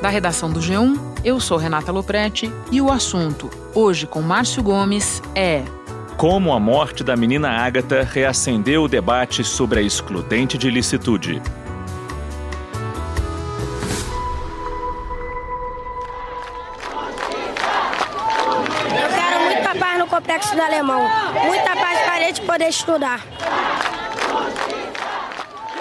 Da 0.00 0.10
redação 0.10 0.50
do 0.50 0.60
G1, 0.60 0.98
eu 1.24 1.40
sou 1.40 1.56
Renata 1.56 1.90
Loprete 1.90 2.52
e 2.70 2.80
o 2.80 2.90
assunto, 2.92 3.50
hoje 3.74 4.06
com 4.06 4.20
Márcio 4.20 4.62
Gomes, 4.62 5.22
é. 5.34 5.64
Como 6.16 6.52
a 6.52 6.60
morte 6.60 7.02
da 7.02 7.16
menina 7.16 7.50
Ágata 7.50 8.02
reacendeu 8.02 8.84
o 8.84 8.88
debate 8.88 9.42
sobre 9.42 9.80
a 9.80 9.82
excludente 9.82 10.56
de 10.58 10.70
licitude. 10.70 11.42
Eu 18.92 19.08
quero 19.14 19.40
muita 19.44 19.74
paz 19.74 19.98
no 19.98 20.06
complexo 20.06 20.54
do 20.54 20.62
Alemão. 20.62 21.02
Muita 21.46 21.74
paz 21.74 21.98
para 22.00 22.14
a 22.14 22.20
gente 22.20 22.40
poder 22.42 22.68
estudar. 22.68 23.20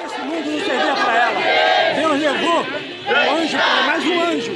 Esse 0.06 0.22
mundo 0.22 0.52
não 0.52 0.66
servia 0.66 0.96
para 0.96 1.16
ela. 1.16 1.96
Deus 1.96 2.20
levou 2.20 2.95
um 3.06 3.38
anjo, 3.38 3.58
mais 3.58 4.06
um 4.06 4.22
anjo. 4.22 4.52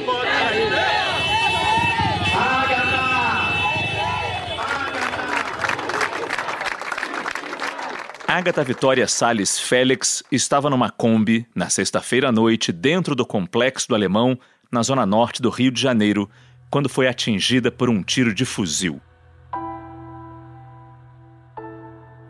Agatha 8.26 8.62
Vitória 8.62 9.06
Salles 9.08 9.58
Félix 9.58 10.22
estava 10.30 10.70
numa 10.70 10.88
Kombi 10.88 11.46
na 11.54 11.68
sexta-feira 11.68 12.28
à 12.28 12.32
noite 12.32 12.72
dentro 12.72 13.14
do 13.14 13.26
complexo 13.26 13.88
do 13.88 13.94
Alemão, 13.94 14.38
na 14.70 14.82
zona 14.82 15.04
norte 15.04 15.42
do 15.42 15.50
Rio 15.50 15.70
de 15.70 15.80
Janeiro, 15.80 16.30
quando 16.70 16.88
foi 16.88 17.08
atingida 17.08 17.72
por 17.72 17.90
um 17.90 18.02
tiro 18.02 18.32
de 18.32 18.44
fuzil. 18.44 19.00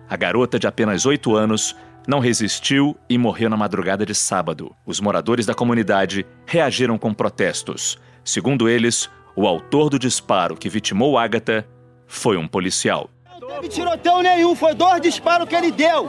A 0.08 0.16
garota 0.16 0.58
de 0.58 0.66
apenas 0.66 1.04
oito 1.04 1.36
anos 1.36 1.76
não 2.06 2.18
resistiu 2.18 2.96
e 3.08 3.18
morreu 3.18 3.50
na 3.50 3.56
madrugada 3.56 4.04
de 4.04 4.14
sábado. 4.14 4.74
Os 4.86 5.00
moradores 5.00 5.46
da 5.46 5.54
comunidade 5.54 6.26
reagiram 6.46 6.98
com 6.98 7.12
protestos. 7.12 7.98
Segundo 8.24 8.68
eles, 8.68 9.10
o 9.36 9.46
autor 9.46 9.90
do 9.90 9.98
disparo 9.98 10.56
que 10.56 10.68
vitimou 10.68 11.18
Agatha 11.18 11.66
foi 12.06 12.36
um 12.36 12.48
policial. 12.48 13.08
Não 13.40 13.48
teve 13.48 13.68
tiroteio 13.68 14.22
nenhum, 14.22 14.54
foi 14.54 14.74
dois 14.74 15.00
disparos 15.00 15.48
que 15.48 15.54
ele 15.54 15.70
deu. 15.70 16.08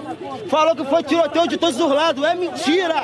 Falou 0.49 0.75
que 0.75 0.85
foi 0.85 1.03
tiroteio 1.03 1.47
de 1.47 1.57
todos 1.57 1.79
os 1.79 1.89
lados. 1.91 2.23
É 2.23 2.35
mentira! 2.35 2.95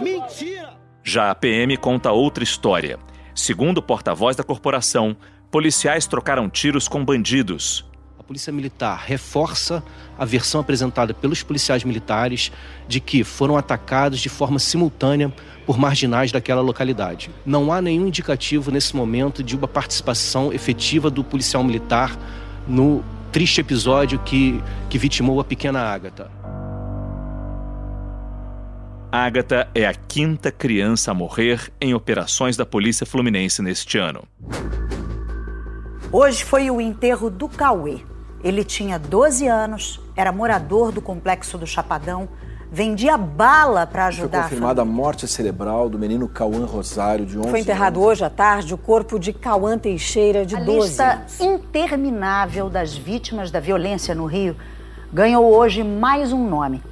Mentira! 0.00 0.74
Já 1.02 1.30
a 1.30 1.34
PM 1.34 1.76
conta 1.76 2.12
outra 2.12 2.42
história. 2.42 2.98
Segundo 3.34 3.78
o 3.78 3.82
porta-voz 3.82 4.36
da 4.36 4.44
corporação, 4.44 5.16
policiais 5.50 6.06
trocaram 6.06 6.48
tiros 6.48 6.88
com 6.88 7.04
bandidos. 7.04 7.84
A 8.24 8.26
Polícia 8.26 8.50
Militar 8.50 9.04
reforça 9.04 9.84
a 10.18 10.24
versão 10.24 10.58
apresentada 10.58 11.12
pelos 11.12 11.42
policiais 11.42 11.84
militares 11.84 12.50
de 12.88 12.98
que 12.98 13.22
foram 13.22 13.54
atacados 13.54 14.18
de 14.18 14.30
forma 14.30 14.58
simultânea 14.58 15.30
por 15.66 15.76
marginais 15.76 16.32
daquela 16.32 16.62
localidade. 16.62 17.30
Não 17.44 17.70
há 17.70 17.82
nenhum 17.82 18.06
indicativo 18.06 18.70
nesse 18.70 18.96
momento 18.96 19.42
de 19.42 19.54
uma 19.54 19.68
participação 19.68 20.54
efetiva 20.54 21.10
do 21.10 21.22
policial 21.22 21.62
militar 21.62 22.18
no 22.66 23.04
triste 23.30 23.60
episódio 23.60 24.18
que, 24.20 24.58
que 24.88 24.96
vitimou 24.96 25.38
a 25.38 25.44
pequena 25.44 25.80
Ágata. 25.80 26.30
Ágata 29.12 29.68
é 29.74 29.84
a 29.84 29.92
quinta 29.92 30.50
criança 30.50 31.10
a 31.10 31.14
morrer 31.14 31.70
em 31.78 31.92
operações 31.92 32.56
da 32.56 32.64
Polícia 32.64 33.04
Fluminense 33.04 33.60
neste 33.60 33.98
ano. 33.98 34.26
Hoje 36.10 36.42
foi 36.42 36.70
o 36.70 36.80
enterro 36.80 37.28
do 37.28 37.50
Cauê. 37.50 38.13
Ele 38.44 38.62
tinha 38.62 38.98
12 38.98 39.48
anos, 39.48 40.00
era 40.14 40.30
morador 40.30 40.92
do 40.92 41.00
complexo 41.00 41.56
do 41.56 41.66
Chapadão, 41.66 42.28
vendia 42.70 43.16
bala 43.16 43.86
para 43.86 44.06
ajudar 44.08 44.28
Foi 44.30 44.38
a 44.40 44.42
confirmada 44.42 44.82
a 44.82 44.84
família. 44.84 45.02
morte 45.02 45.26
cerebral 45.26 45.88
do 45.88 45.98
menino 45.98 46.28
Cauã 46.28 46.66
Rosário, 46.66 47.24
de 47.24 47.38
11 47.38 47.48
Foi 47.50 47.60
enterrado 47.60 47.96
anos. 47.96 48.08
hoje 48.10 48.24
à 48.24 48.28
tarde 48.30 48.74
o 48.74 48.78
corpo 48.78 49.18
de 49.18 49.32
Cauã 49.32 49.78
Teixeira, 49.78 50.44
de 50.44 50.56
A 50.56 50.60
12 50.60 50.88
lista 50.88 51.04
anos. 51.14 51.40
interminável 51.40 52.68
das 52.68 52.94
vítimas 52.94 53.50
da 53.50 53.60
violência 53.60 54.14
no 54.14 54.26
Rio 54.26 54.54
ganhou 55.12 55.44
hoje 55.56 55.82
mais 55.82 56.30
um 56.32 56.46
nome. 56.46 56.82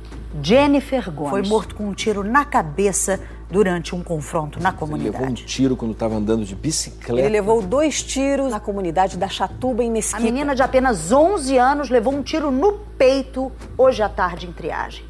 Jennifer 0.42 1.10
Gomes. 1.10 1.30
Foi 1.30 1.42
morto 1.42 1.74
com 1.74 1.84
um 1.88 1.92
tiro 1.92 2.24
na 2.24 2.46
cabeça 2.46 3.20
durante 3.52 3.94
um 3.94 4.02
confronto 4.02 4.58
na 4.58 4.70
Ele 4.70 4.76
levou 4.78 4.88
um 4.88 4.92
comunidade. 5.12 5.44
tiro 5.44 5.76
quando 5.76 5.92
estava 5.92 6.14
andando 6.16 6.44
de 6.44 6.54
bicicleta. 6.54 7.20
Ele 7.20 7.28
levou 7.28 7.60
dois 7.62 8.02
tiros 8.02 8.50
na 8.50 8.58
comunidade 8.58 9.18
da 9.18 9.28
Chatuba, 9.28 9.84
em 9.84 9.90
A 9.90 9.92
Mesquita. 9.92 10.22
menina 10.22 10.54
de 10.54 10.62
apenas 10.62 11.12
11 11.12 11.58
anos 11.58 11.90
levou 11.90 12.14
um 12.14 12.22
tiro 12.22 12.50
no 12.50 12.72
peito 12.96 13.52
hoje 13.76 14.02
à 14.02 14.08
tarde 14.08 14.46
em 14.46 14.52
triagem. 14.52 15.04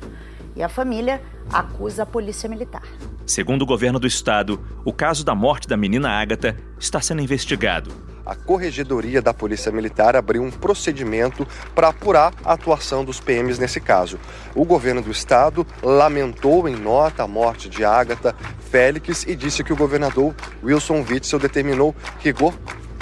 E 0.57 0.63
a 0.63 0.69
família 0.69 1.23
acusa 1.51 2.03
a 2.03 2.07
polícia 2.07 2.49
militar. 2.49 2.83
Segundo 3.25 3.63
o 3.63 3.67
governo 3.67 3.99
do 3.99 4.07
estado, 4.07 4.61
o 4.85 4.93
caso 4.93 5.25
da 5.25 5.35
morte 5.35 5.69
da 5.69 5.77
menina 5.77 6.11
Ágata 6.11 6.57
está 6.79 7.01
sendo 7.01 7.23
investigado. 7.23 7.91
A 8.25 8.35
Corregedoria 8.35 9.21
da 9.21 9.35
Polícia 9.35 9.73
Militar 9.73 10.17
abriu 10.17 10.43
um 10.43 10.51
procedimento 10.51 11.47
para 11.75 11.89
apurar 11.89 12.33
a 12.45 12.53
atuação 12.53 13.05
dos 13.05 13.21
PMs 13.21 13.59
nesse 13.59 13.81
caso. 13.81 14.19
O 14.55 14.65
governo 14.65 15.03
do 15.03 15.11
estado 15.11 15.67
lamentou 15.83 16.69
em 16.69 16.77
nota 16.77 17.23
a 17.23 17.29
morte 17.29 17.69
de 17.69 17.85
Ágata 17.85 18.35
Félix 18.71 19.25
e 19.27 19.35
disse 19.35 19.63
que 19.63 19.73
o 19.73 19.77
governador 19.77 20.35
Wilson 20.63 21.05
Witzel 21.09 21.39
determinou 21.39 21.95
rigor 22.21 22.55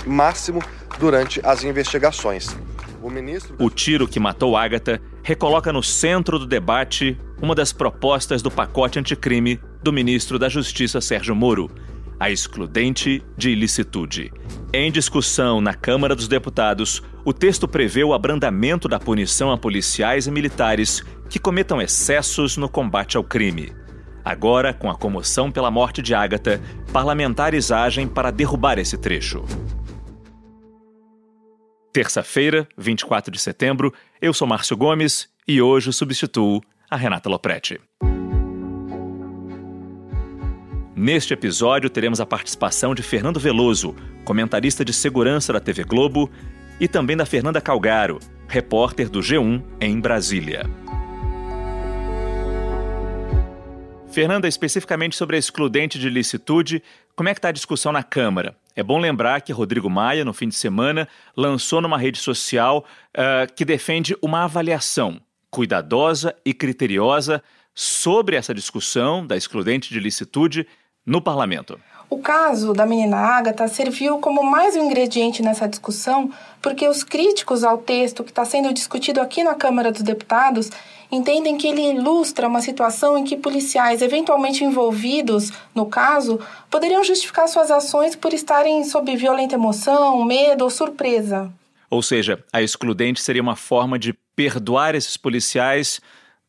máximo 0.06 0.62
durante 0.98 1.41
as 1.44 1.64
investigações. 1.64 2.56
O 3.03 3.09
ministro 3.09 3.54
O 3.59 3.70
tiro 3.70 4.06
que 4.06 4.20
matou 4.20 4.56
Ágata 4.56 5.00
recoloca 5.22 5.72
no 5.72 5.82
centro 5.82 6.38
do 6.38 6.47
debate 6.47 7.19
uma 7.41 7.54
das 7.54 7.72
propostas 7.72 8.42
do 8.42 8.50
pacote 8.50 8.98
anticrime 8.98 9.60
do 9.82 9.92
ministro 9.92 10.38
da 10.38 10.48
Justiça 10.48 11.00
Sérgio 11.00 11.34
Moro, 11.34 11.70
a 12.20 12.31
excludente 12.31 13.25
de 13.34 13.48
ilicitude. 13.48 14.31
Em 14.75 14.92
discussão 14.92 15.58
na 15.58 15.72
Câmara 15.72 16.14
dos 16.14 16.28
Deputados, 16.28 17.03
o 17.25 17.32
texto 17.32 17.66
prevê 17.66 18.04
o 18.04 18.12
abrandamento 18.12 18.86
da 18.86 19.00
punição 19.00 19.50
a 19.50 19.56
policiais 19.56 20.26
e 20.26 20.30
militares 20.30 21.03
que 21.30 21.38
cometam 21.38 21.80
excessos 21.80 22.59
no 22.59 22.69
combate 22.69 23.16
ao 23.16 23.25
crime. 23.25 23.72
Agora, 24.22 24.75
com 24.75 24.91
a 24.91 24.94
comoção 24.94 25.50
pela 25.50 25.70
morte 25.70 26.03
de 26.03 26.14
Ágata, 26.14 26.60
parlamentares 26.92 27.72
agem 27.72 28.06
para 28.06 28.30
derrubar 28.30 28.78
esse 28.78 28.98
trecho. 28.98 29.42
Terça-feira, 31.91 32.69
24 32.76 33.32
de 33.32 33.41
setembro, 33.41 33.92
eu 34.20 34.34
sou 34.34 34.47
Márcio 34.47 34.76
Gomes 34.76 35.28
e 35.48 35.60
hoje 35.62 35.91
substituo 35.91 36.60
a 36.88 36.97
Renata 36.97 37.30
Loprete. 37.30 37.80
Neste 41.00 41.33
episódio, 41.33 41.88
teremos 41.88 42.21
a 42.21 42.27
participação 42.27 42.94
de 42.94 43.03
Fernando 43.03 43.41
Veloso, 43.41 43.97
comentarista 44.22 44.84
de 44.84 44.93
segurança 44.93 45.50
da 45.50 45.59
TV 45.59 45.83
Globo, 45.83 46.31
e 46.78 46.87
também 46.87 47.16
da 47.16 47.25
Fernanda 47.25 47.59
Calgaro, 47.59 48.19
repórter 48.47 49.09
do 49.09 49.21
G1 49.21 49.65
em 49.81 49.99
Brasília. 49.99 50.69
Fernanda, 54.12 54.47
especificamente 54.47 55.16
sobre 55.16 55.37
a 55.37 55.39
excludente 55.39 55.99
de 55.99 56.10
licitude, 56.10 56.83
como 57.16 57.31
é 57.31 57.33
que 57.33 57.39
está 57.39 57.49
a 57.49 57.53
discussão 57.53 57.93
na 57.93 58.03
Câmara? 58.03 58.55
É 58.77 58.83
bom 58.83 58.99
lembrar 58.99 59.41
que 59.41 59.55
Rodrigo 59.55 59.89
Maia, 59.89 60.22
no 60.22 60.34
fim 60.34 60.49
de 60.49 60.55
semana, 60.55 61.09
lançou 61.34 61.81
numa 61.81 61.97
rede 61.97 62.19
social 62.19 62.84
uh, 63.16 63.50
que 63.55 63.65
defende 63.65 64.15
uma 64.21 64.44
avaliação 64.44 65.19
cuidadosa 65.50 66.37
e 66.44 66.53
criteriosa 66.53 67.43
sobre 67.75 68.37
essa 68.37 68.53
discussão 68.53 69.27
da 69.27 69.34
excludente 69.34 69.89
de 69.89 69.99
licitude 69.99 70.66
no 71.10 71.21
parlamento. 71.21 71.78
O 72.09 72.19
caso 72.19 72.72
da 72.72 72.87
menina 72.87 73.16
Ágata 73.16 73.66
serviu 73.66 74.19
como 74.19 74.44
mais 74.44 74.76
um 74.76 74.84
ingrediente 74.84 75.43
nessa 75.43 75.69
discussão, 75.69 76.31
porque 76.62 76.88
os 76.88 77.03
críticos 77.03 77.65
ao 77.65 77.78
texto 77.78 78.22
que 78.22 78.31
está 78.31 78.44
sendo 78.44 78.72
discutido 78.72 79.21
aqui 79.21 79.43
na 79.43 79.54
Câmara 79.56 79.91
dos 79.91 80.03
Deputados 80.03 80.71
entendem 81.10 81.59
que 81.59 81.66
ele 81.66 81.98
ilustra 81.98 82.47
uma 82.47 82.60
situação 82.60 83.19
em 83.19 83.25
que 83.25 83.37
policiais 83.37 84.03
eventualmente 84.03 84.62
envolvidos 84.62 85.53
no 85.74 85.86
caso 85.86 86.39
poderiam 86.71 87.03
justificar 87.03 87.48
suas 87.48 87.72
ações 87.72 88.15
por 88.15 88.33
estarem 88.33 88.84
sob 88.84 89.15
violenta 89.16 89.57
emoção, 89.57 90.24
medo 90.24 90.62
ou 90.62 90.71
surpresa. 90.71 91.53
Ou 91.91 92.03
seja, 92.03 92.42
a 92.53 92.62
excludente 92.62 93.21
seria 93.21 93.42
uma 93.42 93.57
forma 93.57 93.98
de 93.98 94.12
perdoar 94.36 94.95
esses 94.95 95.16
policiais 95.16 96.01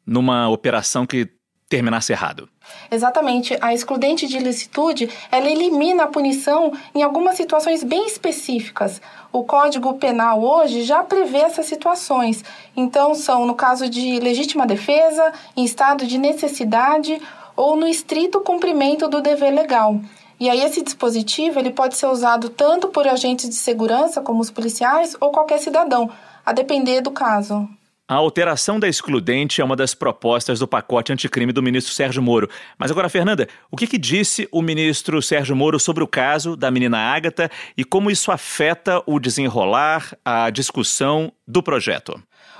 numa 0.05 0.49
operação 0.49 1.05
que 1.05 1.27
terminasse 1.71 2.11
errado. 2.11 2.49
Exatamente. 2.91 3.57
A 3.61 3.73
excludente 3.73 4.27
de 4.27 4.35
ilicitude, 4.35 5.09
ela 5.31 5.49
elimina 5.49 6.03
a 6.03 6.07
punição 6.07 6.73
em 6.93 7.01
algumas 7.01 7.37
situações 7.37 7.81
bem 7.81 8.05
específicas. 8.05 9.01
O 9.31 9.45
Código 9.45 9.93
Penal 9.93 10.43
hoje 10.43 10.83
já 10.83 11.01
prevê 11.01 11.37
essas 11.37 11.65
situações. 11.65 12.43
Então, 12.75 13.15
são 13.15 13.45
no 13.45 13.55
caso 13.55 13.89
de 13.89 14.19
legítima 14.19 14.67
defesa, 14.67 15.31
em 15.55 15.63
estado 15.63 16.05
de 16.05 16.17
necessidade 16.17 17.21
ou 17.55 17.77
no 17.77 17.87
estrito 17.87 18.41
cumprimento 18.41 19.07
do 19.07 19.21
dever 19.21 19.53
legal. 19.53 19.97
E 20.37 20.49
aí 20.49 20.59
esse 20.59 20.81
dispositivo 20.81 21.57
ele 21.57 21.71
pode 21.71 21.95
ser 21.95 22.07
usado 22.07 22.49
tanto 22.49 22.89
por 22.89 23.07
agentes 23.07 23.47
de 23.47 23.55
segurança, 23.55 24.21
como 24.21 24.41
os 24.41 24.51
policiais, 24.51 25.15
ou 25.21 25.31
qualquer 25.31 25.59
cidadão, 25.59 26.09
a 26.45 26.51
depender 26.51 26.99
do 26.99 27.11
caso. 27.11 27.69
A 28.11 28.15
alteração 28.15 28.77
da 28.77 28.89
excludente 28.89 29.61
é 29.61 29.63
uma 29.63 29.73
das 29.73 29.95
propostas 29.95 30.59
do 30.59 30.67
pacote 30.67 31.13
anticrime 31.13 31.53
do 31.53 31.63
ministro 31.63 31.93
Sérgio 31.93 32.21
Moro. 32.21 32.49
Mas 32.77 32.91
agora, 32.91 33.07
Fernanda, 33.07 33.47
o 33.71 33.77
que, 33.77 33.87
que, 33.87 33.97
disse 33.97 34.49
o 34.51 34.61
ministro 34.61 35.21
Sérgio 35.21 35.55
Moro 35.55 35.79
sobre 35.79 36.03
o 36.03 36.07
caso 36.07 36.57
da 36.57 36.69
menina 36.69 36.97
Ágata 36.97 37.49
e 37.77 37.85
como 37.85 38.11
isso 38.11 38.29
afeta 38.29 39.01
o 39.05 39.17
desenrolar, 39.17 40.13
a 40.25 40.49
discussão 40.49 41.31
do 41.51 41.61
projeto? 41.61 42.17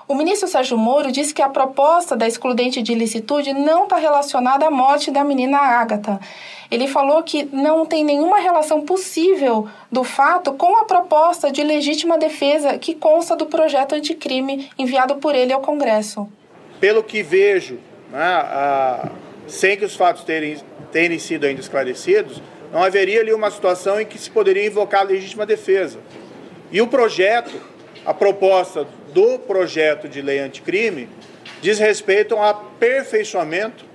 O 0.08 0.14
ministro 0.14 0.48
Sérgio 0.48 0.78
Moro 0.78 1.12
disse 1.12 1.34
que 1.34 1.42
a 1.42 1.48
proposta 1.48 2.18
da 2.18 2.28
excludente 2.28 2.82
de 2.82 2.92
ilicitude 2.92 3.54
não 3.54 3.86
está 3.86 3.96
relacionada 3.96 4.68
à 4.68 4.72
morte 4.72 5.10
da 5.10 5.24
menina 5.24 5.58
Ágata. 5.58 6.20
Ele 6.70 6.88
falou 6.88 7.24
que 7.24 7.46
não 7.46 7.86
tem 7.86 8.04
nenhuma 8.04 8.40
relação 8.40 8.82
possível 8.82 9.70
do 9.90 10.04
fato 10.04 10.52
com 10.54 10.76
a 10.78 10.84
proposta 10.84 11.50
de 11.50 11.64
legítima 11.64 12.18
defesa 12.18 12.78
que 12.78 12.94
consta 12.94 13.36
do 13.36 13.46
projeto 13.46 13.96
anticrime 13.96 14.70
enviado 14.78 15.16
por 15.16 15.34
ele 15.34 15.54
ao 15.54 15.62
Congresso. 15.62 16.28
Pelo 16.80 17.02
que 17.02 17.24
vejo, 17.24 17.80
né, 18.12 18.20
a, 18.22 19.10
sem 19.48 19.78
que 19.78 19.86
os 19.86 19.96
fatos 19.96 20.26
terem, 20.26 20.58
terem 20.92 21.20
sido 21.20 21.46
ainda 21.46 21.62
esclarecidos, 21.62 22.42
não 22.74 22.84
haveria 22.84 23.22
ali 23.22 23.34
uma 23.34 23.52
situação 23.52 24.02
em 24.02 24.06
que 24.06 24.18
se 24.18 24.30
poderia 24.30 24.66
invocar 24.66 25.02
a 25.02 25.06
legítima 25.06 25.46
defesa. 25.46 26.00
E 26.72 26.82
o 26.82 26.88
projeto 26.88 27.71
a 28.06 28.14
proposta 28.14 28.88
do 29.14 29.40
projeto 29.40 30.10
de 30.10 30.22
lei 30.22 30.40
anticrime 30.40 31.08
diz 31.62 31.80
respeito 31.80 32.36
ao 32.36 32.44
aperfeiçoamento 32.44 33.86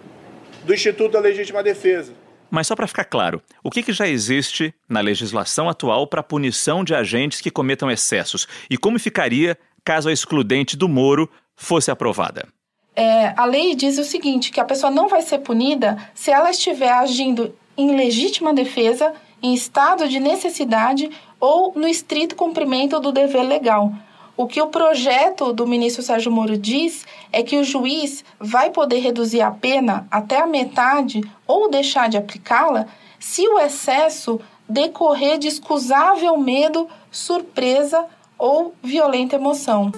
do 0.65 0.73
Instituto 0.73 1.13
da 1.13 1.21
Legítima 1.21 1.63
Defesa. 1.63 2.13
Mas 2.51 2.67
só 2.69 2.77
para 2.77 2.87
ficar 2.87 3.05
claro, 3.05 3.43
o 3.63 3.71
que, 3.71 3.83
que, 3.83 3.93
já 3.93 4.07
existe 4.07 4.73
na 4.89 5.01
legislação 5.01 5.69
atual 5.69 6.07
para 6.07 6.23
punição 6.23 6.85
de 6.85 6.95
agentes 6.95 7.41
que 7.41 7.51
cometam 7.51 7.91
excessos? 7.91 8.47
E 8.71 8.77
como 8.77 8.99
ficaria 8.99 9.59
caso 9.85 10.09
a 10.09 10.13
excludente 10.13 10.77
do 10.77 10.89
Moro 10.89 11.29
fosse 11.57 11.91
aprovada? 11.91 12.47
É, 12.95 13.35
a 13.37 13.45
lei 13.45 13.75
diz 13.75 13.99
o 13.99 14.05
seguinte: 14.05 14.53
que 14.53 14.61
a 14.61 14.65
pessoa 14.65 14.91
não 14.91 15.09
vai 15.09 15.23
ser 15.23 15.39
punida 15.39 15.97
se 16.15 16.31
ela 16.31 16.51
estiver 16.51 16.93
agindo 16.93 17.55
em 17.77 17.97
legítima 17.97 18.55
defesa, 18.55 19.13
em 19.43 19.53
estado 19.53 20.09
de 20.09 20.19
necessidade 20.19 21.11
ou 21.41 21.73
no 21.75 21.87
estrito 21.87 22.35
cumprimento 22.35 23.01
do 23.01 23.13
dever 23.13 23.43
legal. 23.43 23.93
O 24.37 24.47
que 24.47 24.61
o 24.61 24.67
projeto 24.67 25.53
do 25.53 25.67
ministro 25.67 26.03
Sérgio 26.03 26.31
Moro 26.31 26.59
diz 26.59 27.07
é 27.33 27.43
que 27.43 27.57
o 27.57 27.65
juiz 27.65 28.23
vai 28.39 28.69
poder 28.71 28.99
reduzir 28.99 29.41
a 29.41 29.51
pena 29.51 30.07
até 30.11 30.41
a 30.41 30.47
metade 30.47 31.23
ou 31.47 31.71
deixar 31.71 32.09
de 32.09 32.19
aplicá-la 32.19 32.87
se 33.19 33.49
o 33.49 33.59
excesso 33.59 34.39
decorrer 34.69 35.39
de 35.39 35.49
excusável 35.49 36.37
medo, 36.37 36.87
surpresa 37.11 38.05
ou 38.39 38.75
violenta 38.83 39.37
emoção. 39.37 39.91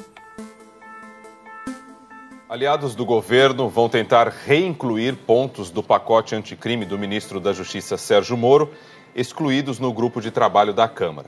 Aliados 2.48 2.94
do 2.94 3.04
governo 3.04 3.68
vão 3.68 3.88
tentar 3.88 4.28
reincluir 4.28 5.16
pontos 5.16 5.68
do 5.68 5.82
pacote 5.82 6.34
anticrime 6.34 6.86
do 6.86 6.96
ministro 6.96 7.40
da 7.40 7.52
Justiça 7.52 7.98
Sérgio 7.98 8.36
Moro 8.36 8.70
excluídos 9.18 9.78
no 9.78 9.92
grupo 9.92 10.20
de 10.20 10.30
trabalho 10.30 10.72
da 10.72 10.88
Câmara. 10.88 11.26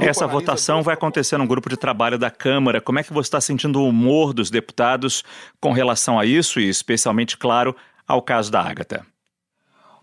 Essa 0.00 0.26
votação 0.26 0.82
vai 0.82 0.94
acontecer 0.94 1.36
no 1.38 1.46
grupo 1.46 1.68
de 1.68 1.76
trabalho 1.76 2.18
da 2.18 2.30
Câmara. 2.30 2.80
Como 2.80 2.98
é 2.98 3.02
que 3.02 3.12
você 3.12 3.28
está 3.28 3.40
sentindo 3.40 3.80
o 3.80 3.88
humor 3.88 4.32
dos 4.32 4.50
deputados 4.50 5.22
com 5.60 5.72
relação 5.72 6.18
a 6.18 6.26
isso 6.26 6.58
e, 6.58 6.68
especialmente, 6.68 7.36
claro, 7.36 7.76
ao 8.06 8.20
caso 8.20 8.50
da 8.50 8.60
Ágata? 8.60 9.06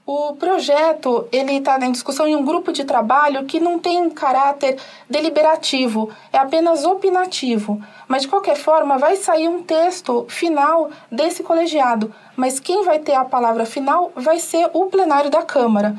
O 0.08 0.34
projeto 0.36 1.28
ele 1.32 1.54
está 1.54 1.84
em 1.84 1.92
discussão 1.92 2.28
em 2.28 2.36
um 2.36 2.46
grupo 2.46 2.72
de 2.72 2.84
trabalho 2.84 3.44
que 3.46 3.60
não 3.60 3.80
tem 3.80 4.08
caráter 4.12 4.78
deliberativo, 5.10 6.12
é 6.32 6.38
apenas 6.38 6.86
opinativo. 6.86 7.82
Mas 8.08 8.22
de 8.22 8.28
qualquer 8.28 8.56
forma 8.56 9.00
vai 9.00 9.16
sair 9.16 9.48
um 9.48 9.64
texto 9.64 10.28
final 10.30 10.92
desse 11.12 11.42
colegiado. 11.42 12.14
Mas 12.36 12.60
quem 12.60 12.86
vai 12.86 13.00
ter 13.00 13.16
a 13.16 13.26
palavra 13.26 13.66
final 13.66 14.12
vai 14.16 14.38
ser 14.38 14.70
o 14.74 14.86
plenário 14.86 15.32
da 15.32 15.42
Câmara 15.42 15.96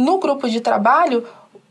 no 0.00 0.18
grupo 0.18 0.48
de 0.48 0.60
trabalho, 0.60 1.26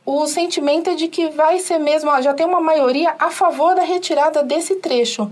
o 0.05 0.25
sentimento 0.25 0.89
é 0.89 0.95
de 0.95 1.07
que 1.07 1.29
vai 1.29 1.59
ser 1.59 1.77
mesmo, 1.77 2.09
já 2.21 2.33
tem 2.33 2.45
uma 2.45 2.61
maioria 2.61 3.15
a 3.19 3.29
favor 3.29 3.75
da 3.75 3.83
retirada 3.83 4.41
desse 4.41 4.75
trecho. 4.75 5.29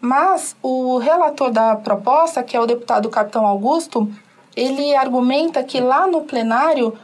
Mas 0.00 0.56
o 0.62 0.98
relator 0.98 1.50
da 1.50 1.76
proposta, 1.76 2.42
que 2.42 2.56
é 2.56 2.60
o 2.60 2.66
deputado 2.66 3.08
Capitão 3.08 3.46
Augusto, 3.46 4.10
ele 4.56 4.94
argumenta 4.94 5.62
que 5.62 5.80
lá 5.80 6.06
no 6.06 6.22
plenário 6.22 6.96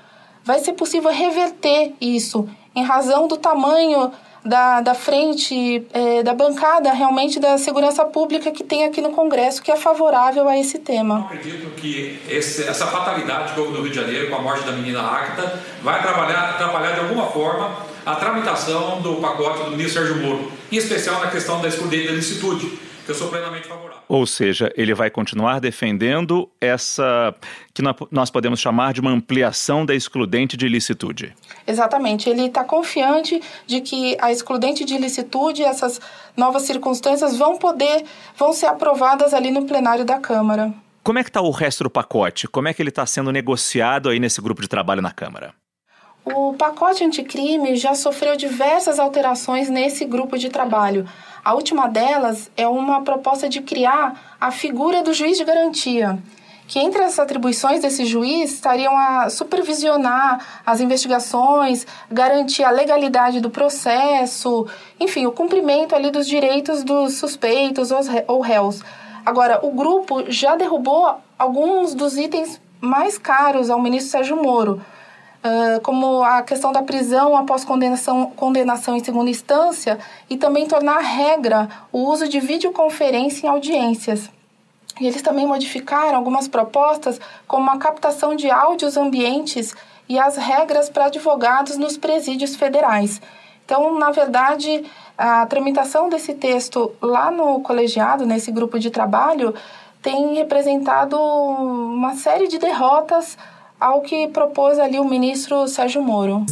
vai 0.44 0.58
ser 0.58 0.72
possível 0.72 1.10
reverter 1.10 1.94
isso, 2.00 2.48
em 2.74 2.82
razão 2.82 3.26
do 3.26 3.36
tamanho 3.36 4.12
da, 4.46 4.80
da 4.80 4.94
frente, 4.94 5.84
é, 5.92 6.22
da 6.22 6.34
bancada 6.34 6.92
realmente 6.92 7.38
da 7.38 7.58
segurança 7.58 8.04
pública 8.04 8.50
que 8.50 8.64
tem 8.64 8.84
aqui 8.84 9.00
no 9.00 9.10
Congresso, 9.10 9.62
que 9.62 9.70
é 9.70 9.76
favorável 9.76 10.48
a 10.48 10.58
esse 10.58 10.78
tema. 10.78 11.28
Eu 11.30 11.38
acredito 11.38 11.70
que 11.76 12.20
esse, 12.28 12.62
essa 12.62 12.86
fatalidade 12.86 13.52
que 13.52 13.60
houve 13.60 13.72
no 13.72 13.82
Rio 13.82 13.90
de 13.90 13.96
Janeiro 13.96 14.30
com 14.30 14.36
a 14.36 14.42
morte 14.42 14.64
da 14.64 14.72
menina 14.72 15.00
Acta 15.00 15.60
vai 15.82 16.00
trabalhar, 16.00 16.50
atrapalhar 16.50 16.92
de 16.92 17.00
alguma 17.00 17.26
forma 17.26 17.76
a 18.04 18.14
tramitação 18.14 19.00
do 19.00 19.16
pacote 19.16 19.64
do 19.64 19.70
ministro 19.72 20.04
Sérgio 20.04 20.22
Moro, 20.22 20.52
em 20.70 20.76
especial 20.76 21.20
na 21.20 21.30
questão 21.30 21.60
da 21.60 21.68
excludente 21.68 22.06
da 22.06 22.12
licitude 22.12 22.85
que 23.06 23.12
eu 23.12 23.14
sou 23.14 23.28
plenamente 23.28 23.68
favorável. 23.68 24.02
Ou 24.08 24.26
seja, 24.26 24.72
ele 24.76 24.92
vai 24.92 25.08
continuar 25.08 25.60
defendendo 25.60 26.50
essa 26.60 27.34
que 27.72 27.80
nós 28.10 28.30
podemos 28.30 28.58
chamar 28.58 28.92
de 28.92 29.00
uma 29.00 29.12
ampliação 29.12 29.86
da 29.86 29.94
excludente 29.94 30.56
de 30.56 30.66
ilicitude. 30.66 31.32
Exatamente. 31.66 32.28
Ele 32.28 32.46
está 32.46 32.64
confiante 32.64 33.40
de 33.64 33.80
que 33.80 34.16
a 34.20 34.32
excludente 34.32 34.84
de 34.84 34.94
ilicitude, 34.94 35.62
essas 35.62 36.00
novas 36.36 36.64
circunstâncias 36.64 37.36
vão 37.36 37.56
poder, 37.56 38.04
vão 38.36 38.52
ser 38.52 38.66
aprovadas 38.66 39.32
ali 39.32 39.52
no 39.52 39.64
plenário 39.64 40.04
da 40.04 40.18
Câmara. 40.18 40.74
Como 41.04 41.20
é 41.20 41.22
que 41.22 41.30
está 41.30 41.40
o 41.40 41.52
resto 41.52 41.84
do 41.84 41.90
pacote? 41.90 42.48
Como 42.48 42.66
é 42.66 42.74
que 42.74 42.82
ele 42.82 42.88
está 42.88 43.06
sendo 43.06 43.30
negociado 43.30 44.08
aí 44.08 44.18
nesse 44.18 44.40
grupo 44.40 44.60
de 44.60 44.68
trabalho 44.68 45.00
na 45.00 45.12
Câmara? 45.12 45.54
O 46.24 46.54
pacote 46.54 47.04
anticrime 47.04 47.76
já 47.76 47.94
sofreu 47.94 48.36
diversas 48.36 48.98
alterações 48.98 49.70
nesse 49.70 50.04
grupo 50.04 50.36
de 50.36 50.48
trabalho. 50.48 51.06
A 51.46 51.54
última 51.54 51.86
delas 51.86 52.50
é 52.56 52.66
uma 52.66 53.02
proposta 53.02 53.48
de 53.48 53.60
criar 53.60 54.36
a 54.40 54.50
figura 54.50 55.00
do 55.04 55.14
juiz 55.14 55.38
de 55.38 55.44
garantia, 55.44 56.18
que 56.66 56.80
entre 56.80 57.04
as 57.04 57.20
atribuições 57.20 57.82
desse 57.82 58.04
juiz 58.04 58.54
estariam 58.54 58.98
a 58.98 59.30
supervisionar 59.30 60.44
as 60.66 60.80
investigações, 60.80 61.86
garantir 62.10 62.64
a 62.64 62.70
legalidade 62.72 63.40
do 63.40 63.48
processo, 63.48 64.66
enfim, 64.98 65.24
o 65.24 65.30
cumprimento 65.30 65.94
ali 65.94 66.10
dos 66.10 66.26
direitos 66.26 66.82
dos 66.82 67.14
suspeitos 67.14 67.90
ou 68.26 68.40
réus. 68.40 68.82
Agora, 69.24 69.64
o 69.64 69.70
grupo 69.70 70.28
já 70.28 70.56
derrubou 70.56 71.14
alguns 71.38 71.94
dos 71.94 72.18
itens 72.18 72.60
mais 72.80 73.18
caros 73.18 73.70
ao 73.70 73.80
ministro 73.80 74.10
Sérgio 74.10 74.36
Moro, 74.36 74.84
Como 75.82 76.22
a 76.22 76.42
questão 76.42 76.72
da 76.72 76.82
prisão 76.82 77.36
após 77.36 77.64
condenação, 77.64 78.32
condenação 78.34 78.96
em 78.96 79.04
segunda 79.04 79.30
instância 79.30 79.98
e 80.28 80.36
também 80.36 80.66
tornar 80.66 80.98
regra 80.98 81.68
o 81.92 81.98
uso 81.98 82.28
de 82.28 82.40
videoconferência 82.40 83.46
em 83.46 83.50
audiências. 83.50 84.30
E 85.00 85.06
eles 85.06 85.22
também 85.22 85.46
modificaram 85.46 86.16
algumas 86.16 86.48
propostas, 86.48 87.20
como 87.46 87.70
a 87.70 87.76
captação 87.76 88.34
de 88.34 88.50
áudios 88.50 88.96
ambientes 88.96 89.74
e 90.08 90.18
as 90.18 90.36
regras 90.36 90.88
para 90.88 91.06
advogados 91.06 91.76
nos 91.76 91.98
presídios 91.98 92.56
federais. 92.56 93.20
Então, 93.64 93.98
na 93.98 94.10
verdade, 94.10 94.84
a 95.18 95.44
tramitação 95.46 96.08
desse 96.08 96.34
texto 96.34 96.92
lá 97.02 97.30
no 97.30 97.60
colegiado, 97.60 98.24
nesse 98.24 98.50
grupo 98.50 98.78
de 98.78 98.90
trabalho, 98.90 99.54
tem 100.00 100.34
representado 100.34 101.18
uma 101.18 102.14
série 102.14 102.46
de 102.46 102.58
derrotas 102.58 103.36
ao 103.80 104.02
que 104.02 104.28
propôs 104.28 104.78
ali 104.78 104.98
o 104.98 105.04
ministro 105.04 105.66
Sérgio 105.68 106.02
Moro. 106.02 106.44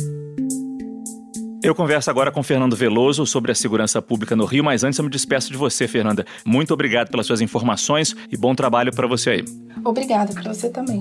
Eu 1.63 1.75
converso 1.75 2.11
agora 2.11 2.31
com 2.31 2.43
Fernando 2.43 2.77
Veloso 2.77 3.25
sobre 3.25 3.51
a 3.51 3.55
segurança 3.55 4.03
pública 4.03 4.37
no 4.37 4.45
Rio, 4.45 4.63
mas 4.63 4.85
antes 4.85 4.99
eu 4.99 5.05
me 5.05 5.11
despeço 5.11 5.51
de 5.51 5.57
você, 5.57 5.89
Fernanda. 5.89 6.27
Muito 6.45 6.75
obrigado 6.75 7.11
pelas 7.11 7.27
suas 7.27 7.41
informações 7.41 8.15
e 8.31 8.37
bom 8.37 8.55
trabalho 8.55 8.95
para 8.95 9.07
você 9.07 9.31
aí. 9.31 9.45
Obrigada 9.83 10.35
para 10.35 10.53
você 10.53 10.69
também. 10.69 11.01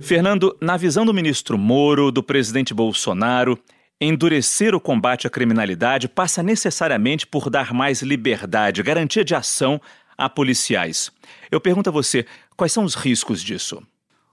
Fernando, 0.00 0.56
na 0.58 0.78
visão 0.78 1.04
do 1.04 1.12
ministro 1.12 1.58
Moro, 1.58 2.10
do 2.10 2.22
presidente 2.22 2.72
Bolsonaro, 2.72 3.58
endurecer 4.00 4.74
o 4.74 4.80
combate 4.80 5.26
à 5.26 5.30
criminalidade 5.30 6.08
passa 6.08 6.42
necessariamente 6.42 7.26
por 7.26 7.50
dar 7.50 7.74
mais 7.74 8.00
liberdade, 8.00 8.82
garantia 8.82 9.24
de 9.24 9.34
ação 9.34 9.78
a 10.16 10.28
policiais. 10.28 11.10
Eu 11.50 11.60
pergunto 11.60 11.88
a 11.88 11.92
você, 11.92 12.26
quais 12.56 12.72
são 12.72 12.84
os 12.84 12.94
riscos 12.94 13.42
disso? 13.42 13.82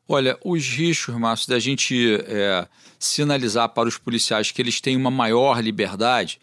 Olha, 0.07 0.37
os 0.43 0.67
riscos, 0.67 1.15
Márcio, 1.15 1.49
da 1.49 1.59
gente 1.59 2.17
é, 2.27 2.67
sinalizar 2.99 3.69
para 3.69 3.87
os 3.87 3.97
policiais 3.97 4.51
que 4.51 4.61
eles 4.61 4.81
têm 4.81 4.97
uma 4.97 5.11
maior 5.11 5.61
liberdade 5.61 6.39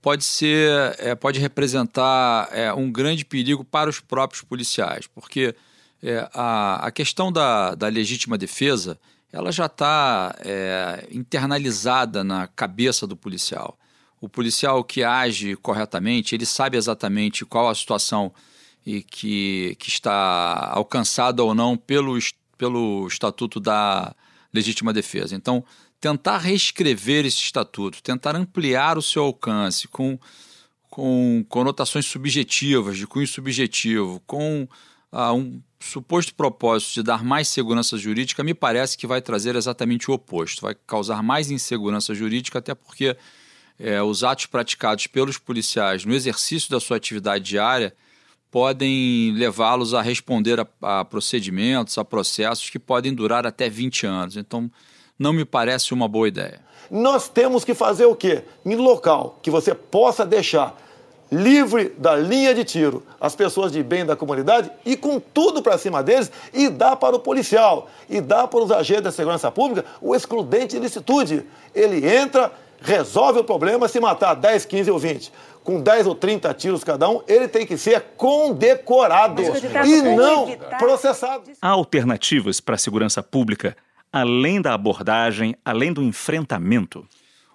pode 0.00 0.24
ser, 0.24 0.96
é, 0.98 1.14
pode 1.14 1.38
representar 1.38 2.48
é, 2.52 2.72
um 2.72 2.90
grande 2.90 3.24
perigo 3.24 3.64
para 3.64 3.90
os 3.90 4.00
próprios 4.00 4.42
policiais, 4.42 5.06
porque 5.06 5.54
é, 6.02 6.28
a, 6.32 6.86
a 6.86 6.90
questão 6.90 7.30
da, 7.30 7.74
da 7.74 7.88
legítima 7.88 8.38
defesa 8.38 8.98
ela 9.32 9.52
já 9.52 9.66
está 9.66 10.34
é, 10.40 11.06
internalizada 11.10 12.24
na 12.24 12.46
cabeça 12.48 13.06
do 13.06 13.16
policial. 13.16 13.78
o 14.20 14.28
policial 14.28 14.82
que 14.82 15.04
age 15.04 15.56
corretamente, 15.56 16.34
ele 16.34 16.44
sabe 16.44 16.76
exatamente 16.76 17.44
qual 17.44 17.68
a 17.68 17.74
situação 17.74 18.32
e 18.84 19.02
que, 19.02 19.76
que 19.78 19.88
está 19.88 20.70
alcançada 20.72 21.42
ou 21.42 21.54
não 21.54 21.76
pelo, 21.76 22.18
pelo 22.56 23.06
Estatuto 23.06 23.60
da 23.60 24.14
Legítima 24.52 24.92
Defesa. 24.92 25.34
Então, 25.34 25.64
tentar 26.00 26.38
reescrever 26.38 27.26
esse 27.26 27.36
estatuto, 27.36 28.02
tentar 28.02 28.34
ampliar 28.34 28.96
o 28.96 29.02
seu 29.02 29.24
alcance 29.24 29.86
com, 29.86 30.18
com 30.88 31.44
conotações 31.48 32.06
subjetivas, 32.06 32.96
de 32.96 33.06
cunho 33.06 33.26
subjetivo, 33.26 34.20
com 34.26 34.66
ah, 35.12 35.32
um 35.32 35.60
suposto 35.78 36.34
propósito 36.34 36.94
de 36.94 37.02
dar 37.02 37.22
mais 37.22 37.48
segurança 37.48 37.96
jurídica, 37.96 38.42
me 38.42 38.54
parece 38.54 38.96
que 38.96 39.06
vai 39.06 39.20
trazer 39.20 39.56
exatamente 39.56 40.10
o 40.10 40.14
oposto, 40.14 40.62
vai 40.62 40.74
causar 40.86 41.22
mais 41.22 41.50
insegurança 41.50 42.14
jurídica, 42.14 42.58
até 42.58 42.74
porque 42.74 43.16
é, 43.78 44.02
os 44.02 44.22
atos 44.22 44.46
praticados 44.46 45.06
pelos 45.06 45.38
policiais 45.38 46.04
no 46.04 46.14
exercício 46.14 46.70
da 46.70 46.78
sua 46.78 46.98
atividade 46.98 47.44
diária 47.44 47.94
podem 48.50 49.32
levá-los 49.36 49.94
a 49.94 50.02
responder 50.02 50.60
a, 50.60 51.00
a, 51.00 51.04
procedimentos, 51.04 51.96
a 51.96 52.04
processos 52.04 52.68
que 52.68 52.78
podem 52.78 53.14
durar 53.14 53.46
até 53.46 53.68
20 53.68 54.06
anos. 54.06 54.36
Então, 54.36 54.70
não 55.18 55.32
me 55.32 55.44
parece 55.44 55.94
uma 55.94 56.08
boa 56.08 56.26
ideia. 56.26 56.60
Nós 56.90 57.28
temos 57.28 57.64
que 57.64 57.74
fazer 57.74 58.06
o 58.06 58.16
quê? 58.16 58.42
Em 58.64 58.74
local 58.74 59.38
que 59.42 59.50
você 59.50 59.74
possa 59.74 60.26
deixar 60.26 60.76
livre 61.30 61.90
da 61.96 62.16
linha 62.16 62.52
de 62.52 62.64
tiro 62.64 63.04
as 63.20 63.36
pessoas 63.36 63.70
de 63.70 63.82
bem 63.84 64.04
da 64.04 64.16
comunidade 64.16 64.68
e 64.84 64.96
com 64.96 65.20
tudo 65.20 65.62
para 65.62 65.78
cima 65.78 66.02
deles 66.02 66.32
e 66.52 66.68
dá 66.68 66.96
para 66.96 67.14
o 67.14 67.20
policial 67.20 67.88
e 68.08 68.20
dá 68.20 68.48
para 68.48 68.60
os 68.60 68.72
agentes 68.72 69.04
da 69.04 69.12
segurança 69.12 69.48
pública 69.50 69.86
o 70.00 70.14
excludente 70.14 70.74
de 70.74 70.80
licitude. 70.80 71.44
Ele 71.72 72.04
entra, 72.04 72.50
resolve 72.80 73.38
o 73.38 73.44
problema 73.44 73.86
se 73.86 74.00
matar 74.00 74.34
10, 74.34 74.64
15 74.64 74.90
ou 74.90 74.98
20 74.98 75.32
com 75.62 75.80
10 75.80 76.06
ou 76.06 76.14
30 76.14 76.52
tiros 76.54 76.84
cada 76.84 77.08
um, 77.08 77.22
ele 77.28 77.48
tem 77.48 77.66
que 77.66 77.76
ser 77.76 78.00
condecorado 78.16 79.42
e 79.42 80.02
não 80.02 80.46
processado. 80.78 81.50
Há 81.60 81.68
alternativas 81.68 82.60
para 82.60 82.74
a 82.74 82.78
segurança 82.78 83.22
pública, 83.22 83.76
além 84.12 84.60
da 84.60 84.74
abordagem, 84.74 85.54
além 85.64 85.92
do 85.92 86.02
enfrentamento? 86.02 87.06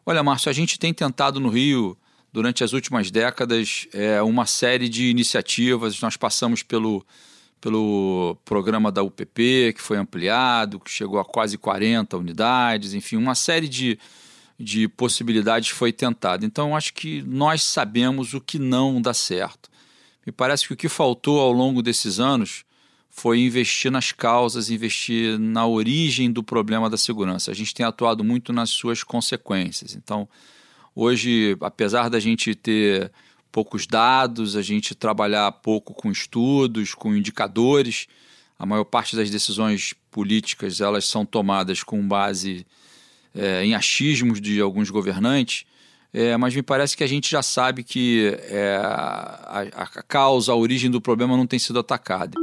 Olha, 0.06 0.24
Márcio, 0.24 0.50
a 0.50 0.54
gente 0.54 0.78
tem 0.78 0.94
tentado 0.94 1.40
no 1.40 1.50
Rio, 1.50 1.98
durante 2.32 2.64
as 2.64 2.74
últimas 2.74 3.10
décadas, 3.10 3.88
é, 3.94 4.22
uma 4.22 4.46
série 4.46 4.90
de 4.90 5.10
iniciativas. 5.10 6.00
Nós 6.02 6.18
passamos 6.18 6.62
pelo, 6.62 7.04
pelo 7.60 8.38
programa 8.46 8.92
da 8.92 9.02
UPP, 9.02 9.74
que 9.74 9.82
foi 9.82 9.98
ampliado, 9.98 10.80
que 10.80 10.92
chegou 10.92 11.20
a 11.20 11.26
quase 11.26 11.58
40 11.58 12.18
unidades, 12.18 12.94
enfim, 12.94 13.16
uma 13.16 13.36
série 13.36 13.68
de 13.68 13.98
de 14.60 14.88
possibilidades 14.88 15.70
foi 15.70 15.92
tentado. 15.92 16.46
Então, 16.46 16.76
acho 16.76 16.94
que 16.94 17.22
nós 17.24 17.62
sabemos 17.62 18.34
o 18.34 18.42
que 18.42 18.58
não 18.58 19.02
dá 19.02 19.14
certo. 19.14 19.70
Me 20.26 20.32
parece 20.32 20.68
que 20.68 20.74
o 20.74 20.78
que 20.78 20.90
faltou 20.90 21.40
ao 21.40 21.52
longo 21.52 21.82
desses 21.82 22.20
anos 22.20 22.64
foi 23.10 23.40
investir 23.40 23.92
nas 23.92 24.12
causas, 24.12 24.70
investir 24.70 25.40
na 25.40 25.66
origem 25.66 26.32
do 26.32 26.44
problema 26.44 26.90
da 26.90 26.98
segurança. 26.98 27.52
A 27.52 27.54
gente 27.54 27.74
tem 27.74 27.86
atuado 27.86 28.24
muito 28.24 28.52
nas 28.52 28.70
suas 28.70 29.04
consequências. 29.04 29.96
Então, 29.96 30.28
hoje, 30.94 31.56
apesar 31.62 32.10
da 32.10 32.20
gente 32.20 32.54
ter 32.56 33.12
poucos 33.52 33.88
dados, 33.88 34.58
a 34.58 34.62
gente 34.62 34.94
trabalhar 34.94 35.50
pouco 35.52 35.94
com 35.94 36.12
estudos, 36.12 36.94
com 36.94 37.16
indicadores, 37.16 38.08
a 38.60 38.66
maior 38.66 38.84
parte 38.84 39.16
das 39.16 39.30
decisões 39.30 39.94
políticas 40.12 40.82
elas 40.82 41.06
são 41.06 41.26
tomadas 41.26 41.84
com 41.84 42.06
base 42.06 42.66
é, 43.36 43.66
em 43.66 43.76
achismos 43.76 44.40
de 44.40 44.62
alguns 44.62 44.90
governantes, 44.90 45.66
é, 46.14 46.38
mas 46.38 46.56
me 46.56 46.64
parece 46.64 46.96
que 46.96 47.04
a 47.04 47.08
gente 47.08 47.30
já 47.30 47.42
sabe 47.42 47.84
que 47.84 48.38
é, 48.50 48.80
a, 48.82 49.68
a 49.76 50.04
causa, 50.04 50.54
a 50.54 50.56
origem 50.56 50.90
do 50.90 51.02
problema 51.02 51.36
não 51.36 51.46
tem 51.46 51.60
sido 51.60 51.78
atacada. 51.80 52.40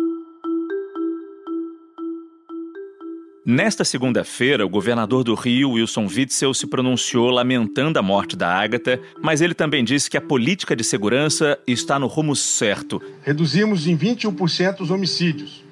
Nesta 3.44 3.84
segunda-feira, 3.84 4.64
o 4.64 4.68
governador 4.68 5.24
do 5.24 5.34
Rio, 5.34 5.72
Wilson 5.72 6.06
Witzel, 6.06 6.54
se 6.54 6.64
pronunciou 6.64 7.28
lamentando 7.28 7.98
a 7.98 8.02
morte 8.02 8.36
da 8.36 8.48
Ágata, 8.48 9.00
mas 9.20 9.40
ele 9.40 9.52
também 9.52 9.82
disse 9.82 10.08
que 10.08 10.16
a 10.16 10.20
política 10.20 10.76
de 10.76 10.84
segurança 10.84 11.58
está 11.66 11.98
no 11.98 12.06
rumo 12.06 12.36
certo. 12.36 13.02
Reduzimos 13.22 13.88
em 13.88 13.98
21% 13.98 14.82
os 14.82 14.92
homicídios. 14.92 15.64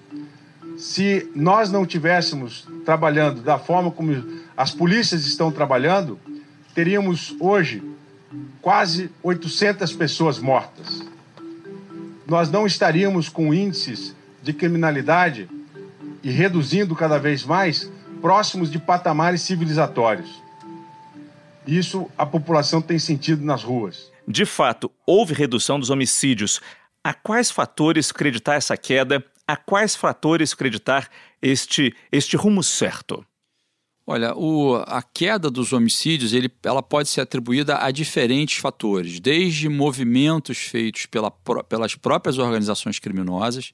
Se 0.77 1.31
nós 1.33 1.71
não 1.71 1.87
tivéssemos 1.87 2.67
trabalhando 2.85 3.41
da 3.41 3.57
forma 3.57 3.93
como 3.93 4.11
as 4.61 4.73
polícias 4.73 5.25
estão 5.25 5.51
trabalhando, 5.51 6.21
teríamos 6.75 7.35
hoje 7.41 7.83
quase 8.61 9.11
800 9.23 9.91
pessoas 9.95 10.39
mortas. 10.39 11.01
Nós 12.27 12.51
não 12.51 12.67
estaríamos 12.67 13.31
com 13.31 13.55
índices 13.55 14.15
de 14.43 14.53
criminalidade 14.53 15.49
e 16.23 16.31
reduzindo 16.31 16.95
cada 16.95 17.19
vez 17.19 17.43
mais 17.43 17.91
próximos 18.21 18.71
de 18.71 18.79
patamares 18.79 19.41
civilizatórios. 19.41 20.31
Isso 21.67 22.11
a 22.19 22.27
população 22.27 22.83
tem 22.83 22.99
sentido 22.99 23.43
nas 23.43 23.65
ruas. 23.65 24.13
De 24.29 24.45
fato, 24.45 24.91
houve 25.07 25.33
redução 25.33 25.81
dos 25.81 25.89
homicídios. 25.89 26.61
A 27.03 27.15
quais 27.15 27.51
fatores 27.51 28.11
acreditar 28.11 28.57
essa 28.57 28.77
queda? 28.77 29.25
A 29.49 29.57
quais 29.57 29.97
fatores 29.97 30.53
acreditar 30.53 31.09
este, 31.41 31.97
este 32.13 32.37
rumo 32.37 32.63
certo? 32.63 33.25
Olha, 34.13 34.37
o, 34.37 34.75
a 34.89 35.01
queda 35.03 35.49
dos 35.49 35.73
homicídios 35.73 36.33
ele, 36.33 36.51
ela 36.65 36.83
pode 36.83 37.09
ser 37.09 37.21
atribuída 37.21 37.79
a 37.81 37.93
diferentes 37.93 38.59
fatores, 38.59 39.21
desde 39.21 39.69
movimentos 39.69 40.59
feitos 40.59 41.07
pela, 41.07 41.31
pelas 41.31 41.95
próprias 41.95 42.37
organizações 42.37 42.99
criminosas. 42.99 43.73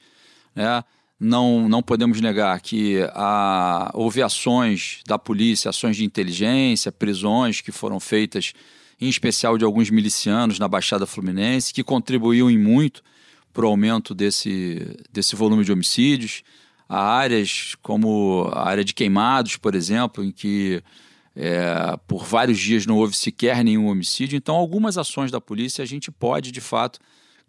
Né? 0.55 0.85
Não, 1.19 1.67
não 1.71 1.83
podemos 1.83 2.21
negar 2.21 2.61
que 2.61 2.99
há, 3.15 3.91
houve 3.95 4.23
ações 4.23 5.01
da 5.07 5.19
polícia, 5.19 5.71
ações 5.71 5.97
de 5.97 6.05
inteligência, 6.05 6.93
prisões 6.93 7.63
que 7.63 7.73
foram 7.73 7.99
feitas, 7.99 8.53
em 9.01 9.09
especial 9.09 9.57
de 9.57 9.65
alguns 9.65 9.89
milicianos 9.89 10.59
na 10.59 10.69
Baixada 10.69 11.07
Fluminense, 11.07 11.73
que 11.73 11.83
contribuíam 11.83 12.51
em 12.51 12.59
muito 12.59 13.03
para 13.55 13.65
o 13.65 13.69
aumento 13.69 14.15
desse, 14.15 14.99
desse 15.11 15.35
volume 15.35 15.65
de 15.65 15.73
homicídios. 15.73 16.43
Há 16.89 17.01
áreas 17.01 17.75
como 17.83 18.49
a 18.53 18.69
área 18.69 18.85
de 18.85 18.95
queimados, 18.95 19.57
por 19.57 19.75
exemplo, 19.75 20.25
em 20.25 20.31
que 20.31 20.83
é, 21.35 21.99
por 22.07 22.25
vários 22.25 22.59
dias 22.59 22.87
não 22.87 22.97
houve 22.97 23.17
sequer 23.17 23.63
nenhum 23.63 23.89
homicídio. 23.89 24.37
Então, 24.37 24.55
algumas 24.55 24.97
ações 24.97 25.31
da 25.31 25.41
polícia 25.41 25.83
a 25.83 25.87
gente 25.87 26.11
pode, 26.11 26.51
de 26.51 26.61
fato, 26.61 26.99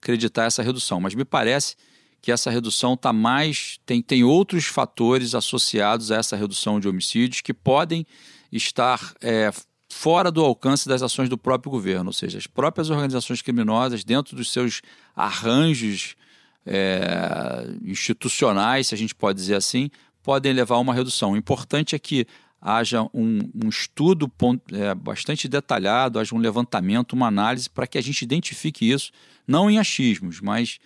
acreditar 0.01 0.46
essa 0.46 0.62
redução. 0.62 1.00
Mas 1.00 1.15
me 1.15 1.24
parece 1.24 1.75
que 2.22 2.32
essa 2.32 2.51
redução 2.51 2.96
está 2.96 3.13
mais. 3.13 3.79
Tem, 3.86 4.01
tem 4.01 4.24
outros 4.24 4.65
fatores 4.65 5.34
associados 5.34 6.12
a 6.12 6.17
essa 6.17 6.36
redução 6.36 6.79
de 6.79 6.88
homicídios 6.88 7.41
que 7.41 7.53
podem 7.53 8.06
estar 8.51 9.13
é, 9.22 9.51
fora 9.89 10.32
do 10.32 10.44
alcance 10.44 10.89
das 10.89 11.01
ações 11.01 11.29
do 11.29 11.38
próprio 11.38 11.72
governo, 11.72 12.10
ou 12.10 12.13
seja, 12.13 12.38
as 12.38 12.48
próprias 12.48 12.89
organizações 12.89 13.41
criminosas, 13.41 14.03
dentro 14.03 14.36
dos 14.36 14.51
seus 14.51 14.82
arranjos 15.15 16.15
é, 16.68 17.66
institucionais, 17.84 18.88
se 18.88 18.96
a 18.96 18.98
gente 18.98 19.16
pode 19.16 19.40
dizer 19.40 19.56
assim, 19.56 19.90
podem 20.22 20.52
levar 20.52 20.76
a 20.76 20.80
uma 20.80 20.94
redução. 20.94 21.32
O 21.32 21.38
importante 21.38 21.96
é 21.96 22.00
que 22.00 22.28
haja 22.62 23.04
um, 23.14 23.40
um 23.64 23.70
estudo 23.70 24.32
é, 24.74 24.94
bastante 24.94 25.48
detalhado, 25.48 26.20
haja 26.20 26.36
um 26.36 26.40
levantamento, 26.40 27.14
uma 27.14 27.28
análise 27.28 27.70
para 27.70 27.88
que 27.88 27.98
a 27.98 28.02
gente 28.02 28.22
identifique 28.24 28.90
isso, 28.90 29.12
não 29.48 29.72
em 29.72 29.80
achismos, 29.80 30.42
mas 30.42 30.80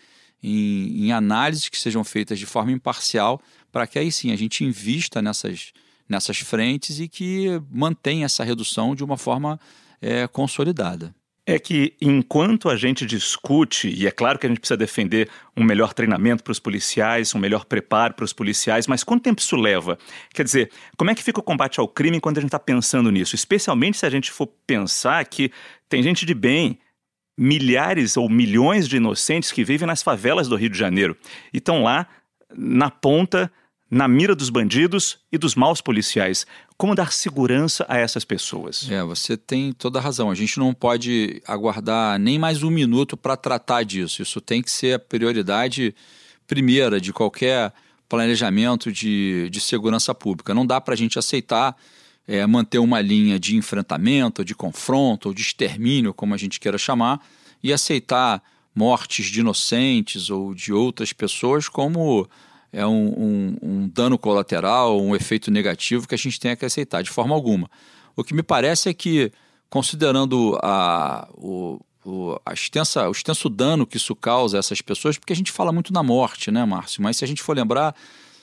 em, 0.43 1.05
em 1.05 1.11
análises 1.11 1.69
que 1.69 1.77
sejam 1.77 2.03
feitas 2.03 2.37
de 2.37 2.45
forma 2.45 2.71
imparcial, 2.71 3.41
para 3.71 3.87
que 3.87 3.97
aí 3.97 4.11
sim 4.11 4.31
a 4.31 4.35
gente 4.35 4.63
invista 4.63 5.21
nessas, 5.21 5.73
nessas 6.07 6.37
frentes 6.37 6.99
e 6.99 7.07
que 7.07 7.61
mantenha 7.71 8.25
essa 8.25 8.43
redução 8.43 8.93
de 8.93 9.03
uma 9.03 9.17
forma 9.17 9.59
é, 10.01 10.27
consolidada 10.27 11.15
é 11.45 11.57
que 11.57 11.95
enquanto 11.99 12.69
a 12.69 12.75
gente 12.75 13.05
discute, 13.05 13.89
e 13.89 14.05
é 14.05 14.11
claro 14.11 14.37
que 14.37 14.45
a 14.45 14.49
gente 14.49 14.59
precisa 14.59 14.77
defender 14.77 15.27
um 15.57 15.63
melhor 15.63 15.93
treinamento 15.93 16.43
para 16.43 16.51
os 16.51 16.59
policiais, 16.59 17.33
um 17.33 17.39
melhor 17.39 17.65
preparo 17.65 18.13
para 18.13 18.25
os 18.25 18.33
policiais, 18.33 18.85
mas 18.87 19.03
quanto 19.03 19.23
tempo 19.23 19.41
isso 19.41 19.55
leva? 19.55 19.97
Quer 20.33 20.43
dizer, 20.43 20.71
como 20.97 21.09
é 21.09 21.15
que 21.15 21.23
fica 21.23 21.39
o 21.39 21.43
combate 21.43 21.79
ao 21.79 21.87
crime 21.87 22.17
enquanto 22.17 22.37
a 22.37 22.41
gente 22.41 22.49
está 22.49 22.59
pensando 22.59 23.11
nisso? 23.11 23.35
Especialmente 23.35 23.97
se 23.97 24.05
a 24.05 24.09
gente 24.09 24.31
for 24.31 24.47
pensar 24.67 25.25
que 25.25 25.51
tem 25.89 26.03
gente 26.03 26.25
de 26.25 26.33
bem, 26.33 26.79
milhares 27.37 28.17
ou 28.17 28.29
milhões 28.29 28.87
de 28.87 28.97
inocentes 28.97 29.51
que 29.51 29.63
vivem 29.63 29.87
nas 29.87 30.03
favelas 30.03 30.47
do 30.47 30.55
Rio 30.55 30.69
de 30.69 30.77
Janeiro 30.77 31.17
e 31.51 31.57
estão 31.57 31.83
lá 31.83 32.07
na 32.55 32.91
ponta 32.91 33.51
na 33.91 34.07
mira 34.07 34.33
dos 34.33 34.49
bandidos 34.49 35.17
e 35.29 35.37
dos 35.37 35.53
maus 35.53 35.81
policiais. 35.81 36.47
Como 36.77 36.95
dar 36.95 37.11
segurança 37.11 37.85
a 37.89 37.97
essas 37.97 38.23
pessoas? 38.23 38.89
É, 38.89 39.03
você 39.03 39.35
tem 39.35 39.73
toda 39.73 39.99
a 39.99 40.01
razão. 40.01 40.31
A 40.31 40.35
gente 40.35 40.57
não 40.57 40.73
pode 40.73 41.43
aguardar 41.45 42.17
nem 42.17 42.39
mais 42.39 42.63
um 42.63 42.69
minuto 42.69 43.17
para 43.17 43.35
tratar 43.35 43.83
disso. 43.83 44.21
Isso 44.21 44.39
tem 44.39 44.61
que 44.61 44.71
ser 44.71 44.93
a 44.93 44.99
prioridade 44.99 45.93
primeira 46.47 47.01
de 47.01 47.11
qualquer 47.11 47.73
planejamento 48.07 48.93
de, 48.93 49.49
de 49.49 49.59
segurança 49.59 50.15
pública. 50.15 50.53
Não 50.53 50.65
dá 50.65 50.79
para 50.79 50.93
a 50.93 50.97
gente 50.97 51.19
aceitar 51.19 51.75
é, 52.25 52.47
manter 52.47 52.79
uma 52.79 53.01
linha 53.01 53.37
de 53.37 53.57
enfrentamento, 53.57 54.45
de 54.45 54.55
confronto, 54.55 55.27
ou 55.27 55.33
de 55.33 55.41
extermínio, 55.41 56.13
como 56.13 56.33
a 56.33 56.37
gente 56.37 56.61
queira 56.61 56.77
chamar, 56.77 57.19
e 57.61 57.73
aceitar 57.73 58.41
mortes 58.73 59.25
de 59.25 59.41
inocentes 59.41 60.29
ou 60.29 60.53
de 60.53 60.71
outras 60.71 61.11
pessoas 61.11 61.67
como 61.67 62.27
é 62.73 62.85
um, 62.85 63.07
um, 63.07 63.57
um, 63.61 63.87
dano 63.87 64.17
colateral, 64.17 64.99
um 65.01 65.15
efeito 65.15 65.51
negativo 65.51 66.07
que 66.07 66.15
a 66.15 66.17
gente 66.17 66.39
tem 66.39 66.55
que 66.55 66.65
aceitar 66.65 67.01
de 67.01 67.09
forma 67.09 67.35
alguma. 67.35 67.69
O 68.15 68.23
que 68.23 68.33
me 68.33 68.43
parece 68.43 68.89
é 68.89 68.93
que, 68.93 69.31
considerando 69.69 70.57
a, 70.63 71.27
o, 71.33 71.79
o, 72.05 72.39
a 72.45 72.53
extensa, 72.53 73.07
o 73.07 73.11
extenso 73.11 73.49
dano 73.49 73.85
que 73.85 73.97
isso 73.97 74.15
causa 74.15 74.57
a 74.57 74.59
essas 74.59 74.81
pessoas, 74.81 75.17
porque 75.17 75.33
a 75.33 75.35
gente 75.35 75.51
fala 75.51 75.71
muito 75.71 75.91
na 75.91 76.01
morte, 76.01 76.49
né, 76.51 76.63
Márcio? 76.65 77.01
Mas 77.03 77.17
se 77.17 77.25
a 77.25 77.27
gente 77.27 77.41
for 77.41 77.55
lembrar, 77.55 77.95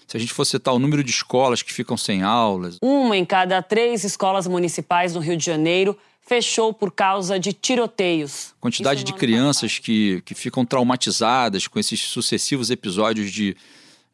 se 0.06 0.16
a 0.16 0.20
gente 0.20 0.32
for 0.32 0.44
citar 0.44 0.74
o 0.74 0.78
número 0.78 1.02
de 1.02 1.10
escolas 1.10 1.62
que 1.62 1.72
ficam 1.72 1.96
sem 1.96 2.22
aulas. 2.22 2.78
Uma 2.82 3.16
em 3.16 3.24
cada 3.24 3.62
três 3.62 4.04
escolas 4.04 4.46
municipais 4.46 5.14
no 5.14 5.20
Rio 5.20 5.36
de 5.36 5.44
Janeiro 5.44 5.96
fechou 6.20 6.74
por 6.74 6.92
causa 6.92 7.40
de 7.40 7.54
tiroteios. 7.54 8.54
Quantidade 8.60 9.02
de 9.02 9.14
crianças 9.14 9.78
que, 9.78 10.20
que 10.26 10.34
ficam 10.34 10.64
traumatizadas 10.64 11.66
com 11.66 11.78
esses 11.78 12.00
sucessivos 12.00 12.70
episódios 12.70 13.30
de, 13.32 13.56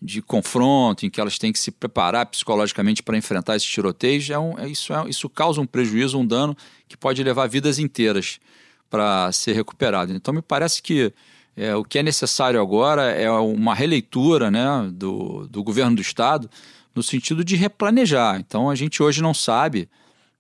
de 0.05 0.21
confronto, 0.21 1.07
em 1.07 1.11
que 1.11 1.19
elas 1.19 1.39
têm 1.39 1.51
que 1.51 1.59
se 1.59 1.71
preparar 1.71 2.27
psicologicamente 2.27 3.03
para 3.03 3.17
enfrentar 3.17 3.57
esses 3.57 3.69
tiroteios, 3.69 4.29
é 4.29 4.39
um, 4.39 4.59
é, 4.59 4.69
isso, 4.69 4.93
é, 4.93 5.09
isso 5.09 5.31
causa 5.31 5.63
um 5.63 5.67
prejuízo, 5.67 6.19
um 6.19 6.27
dano 6.27 6.55
que 6.87 6.95
pode 6.95 7.25
levar 7.25 7.47
vidas 7.47 7.79
inteiras 7.79 8.39
para 8.91 9.33
ser 9.33 9.55
recuperado. 9.55 10.13
Então, 10.13 10.35
me 10.35 10.43
parece 10.43 10.83
que 10.83 11.11
é, 11.57 11.75
o 11.75 11.83
que 11.83 11.99
é 11.99 12.03
necessário 12.03 12.61
agora 12.61 13.05
é 13.13 13.31
uma 13.31 13.75
releitura 13.75 14.51
né, 14.51 14.91
do, 14.93 15.49
do 15.49 15.63
governo 15.63 15.97
do 15.97 16.03
Estado 16.03 16.51
no 16.95 17.03
sentido 17.03 17.43
de 17.43 17.57
replanejar. 17.57 18.39
Então, 18.39 18.69
a 18.69 18.75
gente 18.75 19.03
hoje 19.03 19.23
não 19.23 19.33
sabe 19.33 19.89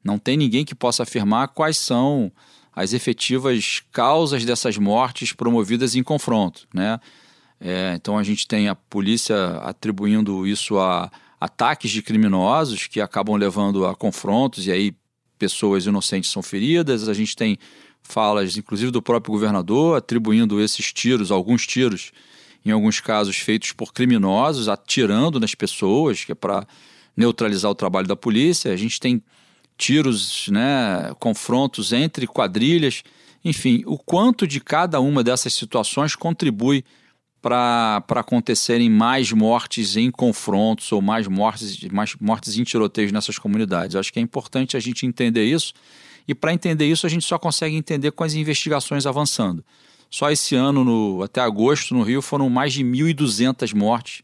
não 0.05 0.19
tem 0.19 0.37
ninguém 0.37 0.67
que 0.67 0.75
possa 0.75 1.05
afirmar 1.05 1.49
quais 1.49 1.79
são 1.79 2.31
as 2.77 2.93
efetivas 2.93 3.83
causas 3.91 4.45
dessas 4.45 4.77
mortes 4.77 5.33
promovidas 5.33 5.95
em 5.97 6.03
confronto. 6.03 6.69
Né? 6.75 7.01
É, 7.67 7.95
então 7.95 8.19
a 8.19 8.23
gente 8.23 8.47
tem 8.47 8.69
a 8.69 8.75
polícia 8.75 9.57
atribuindo 9.63 10.47
isso 10.47 10.79
a 10.79 11.11
ataques 11.41 11.91
de 11.91 12.03
criminosos 12.03 12.87
que 12.87 13.01
acabam 13.01 13.37
levando 13.37 13.87
a 13.87 13.97
confrontos 13.97 14.67
e 14.67 14.71
aí 14.71 14.95
pessoas 15.39 15.87
inocentes 15.87 16.31
são 16.31 16.43
feridas. 16.43 17.09
A 17.09 17.15
gente 17.15 17.35
tem 17.35 17.57
falas, 18.03 18.59
inclusive, 18.59 18.91
do 18.91 19.01
próprio 19.01 19.33
governador 19.33 19.97
atribuindo 19.97 20.61
esses 20.61 20.93
tiros, 20.93 21.31
alguns 21.31 21.67
tiros, 21.67 22.13
em 22.67 22.71
alguns 22.71 23.01
casos 23.01 23.37
feitos 23.39 23.73
por 23.73 23.95
criminosos, 23.95 24.69
atirando 24.69 25.41
nas 25.41 25.55
pessoas, 25.55 26.23
que 26.23 26.33
é 26.33 26.35
para 26.35 26.67
neutralizar 27.17 27.71
o 27.71 27.75
trabalho 27.75 28.07
da 28.07 28.15
polícia. 28.15 28.75
A 28.75 28.77
gente 28.77 29.01
tem 29.01 29.23
tiros, 29.79 30.49
né, 30.49 31.15
confrontos 31.19 31.95
entre 31.95 32.27
quadrilhas, 32.27 33.03
enfim, 33.43 33.83
o 33.87 33.97
quanto 33.97 34.47
de 34.47 34.61
cada 34.61 35.01
uma 35.01 35.25
dessas 35.25 35.55
situações 35.55 36.15
contribui 36.15 36.85
para 37.45 38.03
acontecerem 38.09 38.89
mais 38.89 39.31
mortes 39.31 39.99
em 39.99 40.11
confrontos 40.11 40.91
ou 40.93 41.03
mais 41.03 41.29
mortes, 41.29 41.79
mais 41.93 42.17
mortes 42.19 42.57
em 42.57 42.65
tiroteios 42.65 43.13
nessas 43.13 43.39
comunidades. 43.39 43.93
Eu 43.93 44.01
acho 44.01 44.11
que 44.11 44.19
é 44.19 44.23
importante 44.23 44.79
a 44.79 44.81
gente 44.81 45.05
entender 45.05 45.45
isso 45.45 45.75
e 46.27 46.35
para 46.35 46.55
entender 46.55 46.87
isso 46.87 47.05
a 47.05 47.11
gente 47.11 47.27
só 47.27 47.39
consegue 47.39 47.77
entender 47.77 48.13
com 48.13 48.25
as 48.25 48.33
investigações 48.33 49.05
avançando. 49.05 49.63
Só 50.11 50.31
esse 50.31 50.55
ano, 50.55 50.85
no, 50.85 51.23
até 51.23 51.43
agosto, 51.43 51.95
no 51.95 52.03
Rio, 52.03 52.23
foram 52.23 52.49
mais 52.49 52.73
de 52.73 52.83
1.200 52.83 53.75
mortes 53.75 54.23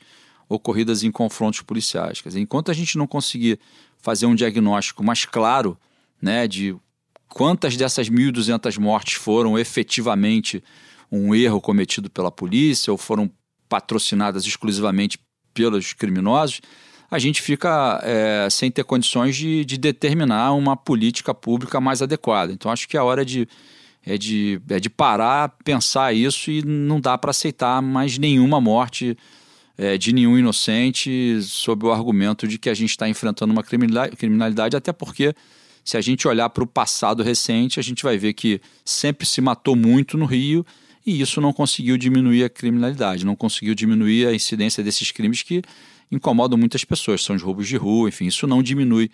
ocorridas 0.49 1.03
em 1.03 1.11
confrontos 1.11 1.61
policiais. 1.61 2.23
Quer 2.23 2.31
dizer, 2.31 2.41
enquanto 2.41 2.71
a 2.71 2.75
gente 2.75 2.97
não 2.97 3.07
conseguir 3.07 3.61
fazer 3.99 4.25
um 4.25 4.35
diagnóstico 4.35 5.05
mais 5.05 5.27
claro 5.27 5.77
né, 6.23 6.49
de 6.49 6.75
quantas 7.29 7.77
dessas 7.77 8.09
1.200 8.09 8.79
mortes 8.79 9.15
foram 9.15 9.59
efetivamente 9.59 10.65
um 11.11 11.35
erro 11.35 11.61
cometido 11.61 12.09
pela 12.11 12.31
polícia 12.31 12.91
ou 12.91 12.99
foram 12.99 13.31
patrocinadas 13.69 14.45
exclusivamente 14.45 15.19
pelos 15.53 15.93
criminosos, 15.93 16.61
a 17.11 17.19
gente 17.19 17.43
fica 17.43 18.01
é, 18.05 18.49
sem 18.51 18.71
ter 18.71 18.85
condições 18.85 19.37
de, 19.37 19.65
de, 19.65 19.77
determinar 19.77 20.53
uma 20.53 20.77
política 20.77 21.35
pública 21.35 21.81
mais 21.81 22.01
adequada. 22.01 22.53
Então, 22.53 22.71
acho 22.71 22.89
que 22.89 22.97
é 22.97 23.03
hora 23.03 23.25
de, 23.25 23.49
é 24.07 24.17
de, 24.17 24.61
é 24.69 24.79
de 24.79 24.89
parar, 24.89 25.57
pensar 25.65 26.15
isso 26.15 26.51
e 26.51 26.63
não 26.63 27.01
dá 27.01 27.19
para 27.19 27.31
aceitar 27.31 27.83
mais 27.83 28.17
nenhuma 28.17 28.61
morte 28.61 29.17
é, 29.77 29.99
de 29.99 30.13
nenhum 30.13 30.39
inocente 30.39 31.41
sob 31.43 31.87
o 31.87 31.93
argumento 31.93 32.47
de 32.47 32.59
que 32.59 32.71
a 32.71 32.75
gente 32.75 32.91
está 32.91 33.09
enfrentando 33.09 33.53
uma 33.53 33.65
criminalidade, 33.65 34.77
até 34.77 34.93
porque 34.93 35.35
se 35.85 35.97
a 35.97 36.01
gente 36.01 36.29
olhar 36.29 36.49
para 36.51 36.63
o 36.63 36.67
passado 36.67 37.23
recente, 37.23 37.81
a 37.81 37.83
gente 37.83 38.05
vai 38.05 38.17
ver 38.17 38.35
que 38.35 38.61
sempre 38.85 39.27
se 39.27 39.41
matou 39.41 39.75
muito 39.75 40.17
no 40.17 40.27
Rio 40.27 40.65
e 41.07 41.21
isso 41.21 41.41
não 41.41 41.53
conseguiu 41.53 41.97
diminuir 41.97 42.45
a 42.45 42.49
criminalidade, 42.49 43.25
não 43.25 43.37
conseguiu 43.37 43.75
diminuir 43.75 44.27
a 44.27 44.35
incidência 44.35 44.83
desses 44.83 45.11
crimes 45.11 45.43
que 45.43 45.63
incomodam 46.11 46.59
muitas 46.59 46.85
pessoas, 46.85 47.23
são 47.23 47.37
os 47.37 47.43
roubos 47.43 47.69
de 47.69 47.77
rua, 47.77 48.09
enfim, 48.09 48.27
isso 48.27 48.47
não 48.47 48.63
diminui 48.63 49.11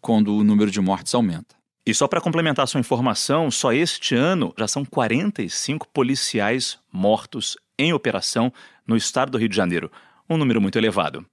quando 0.00 0.36
o 0.36 0.44
número 0.44 0.70
de 0.70 0.80
mortes 0.80 1.14
aumenta. 1.14 1.54
E 1.84 1.92
só 1.94 2.06
para 2.06 2.20
complementar 2.20 2.66
sua 2.68 2.80
informação, 2.80 3.50
só 3.50 3.72
este 3.72 4.14
ano 4.14 4.54
já 4.56 4.68
são 4.68 4.84
45 4.84 5.88
policiais 5.88 6.78
mortos 6.92 7.56
em 7.78 7.92
operação 7.92 8.52
no 8.86 8.96
estado 8.96 9.32
do 9.32 9.38
Rio 9.38 9.48
de 9.48 9.56
Janeiro. 9.56 9.90
Um 10.30 10.36
número 10.36 10.60
muito 10.60 10.78
elevado. 10.78 11.26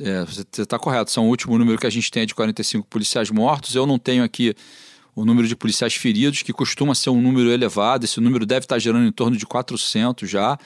É, 0.00 0.24
você 0.24 0.62
está 0.62 0.78
correto. 0.78 1.10
São 1.10 1.26
o 1.26 1.28
último 1.28 1.58
número 1.58 1.78
que 1.78 1.86
a 1.86 1.90
gente 1.90 2.10
tem 2.10 2.22
é 2.22 2.26
de 2.26 2.34
45 2.34 2.86
policiais 2.86 3.30
mortos. 3.30 3.74
Eu 3.74 3.84
não 3.84 3.98
tenho 3.98 4.22
aqui 4.22 4.54
o 5.16 5.24
número 5.24 5.48
de 5.48 5.56
policiais 5.56 5.94
feridos, 5.94 6.42
que 6.42 6.52
costuma 6.52 6.94
ser 6.94 7.08
um 7.08 7.22
número 7.22 7.50
elevado. 7.50 8.04
Esse 8.04 8.20
número 8.20 8.44
deve 8.44 8.66
estar 8.66 8.78
gerando 8.78 9.06
em 9.06 9.10
torno 9.10 9.34
de 9.34 9.46
400 9.46 10.28
já. 10.28 10.58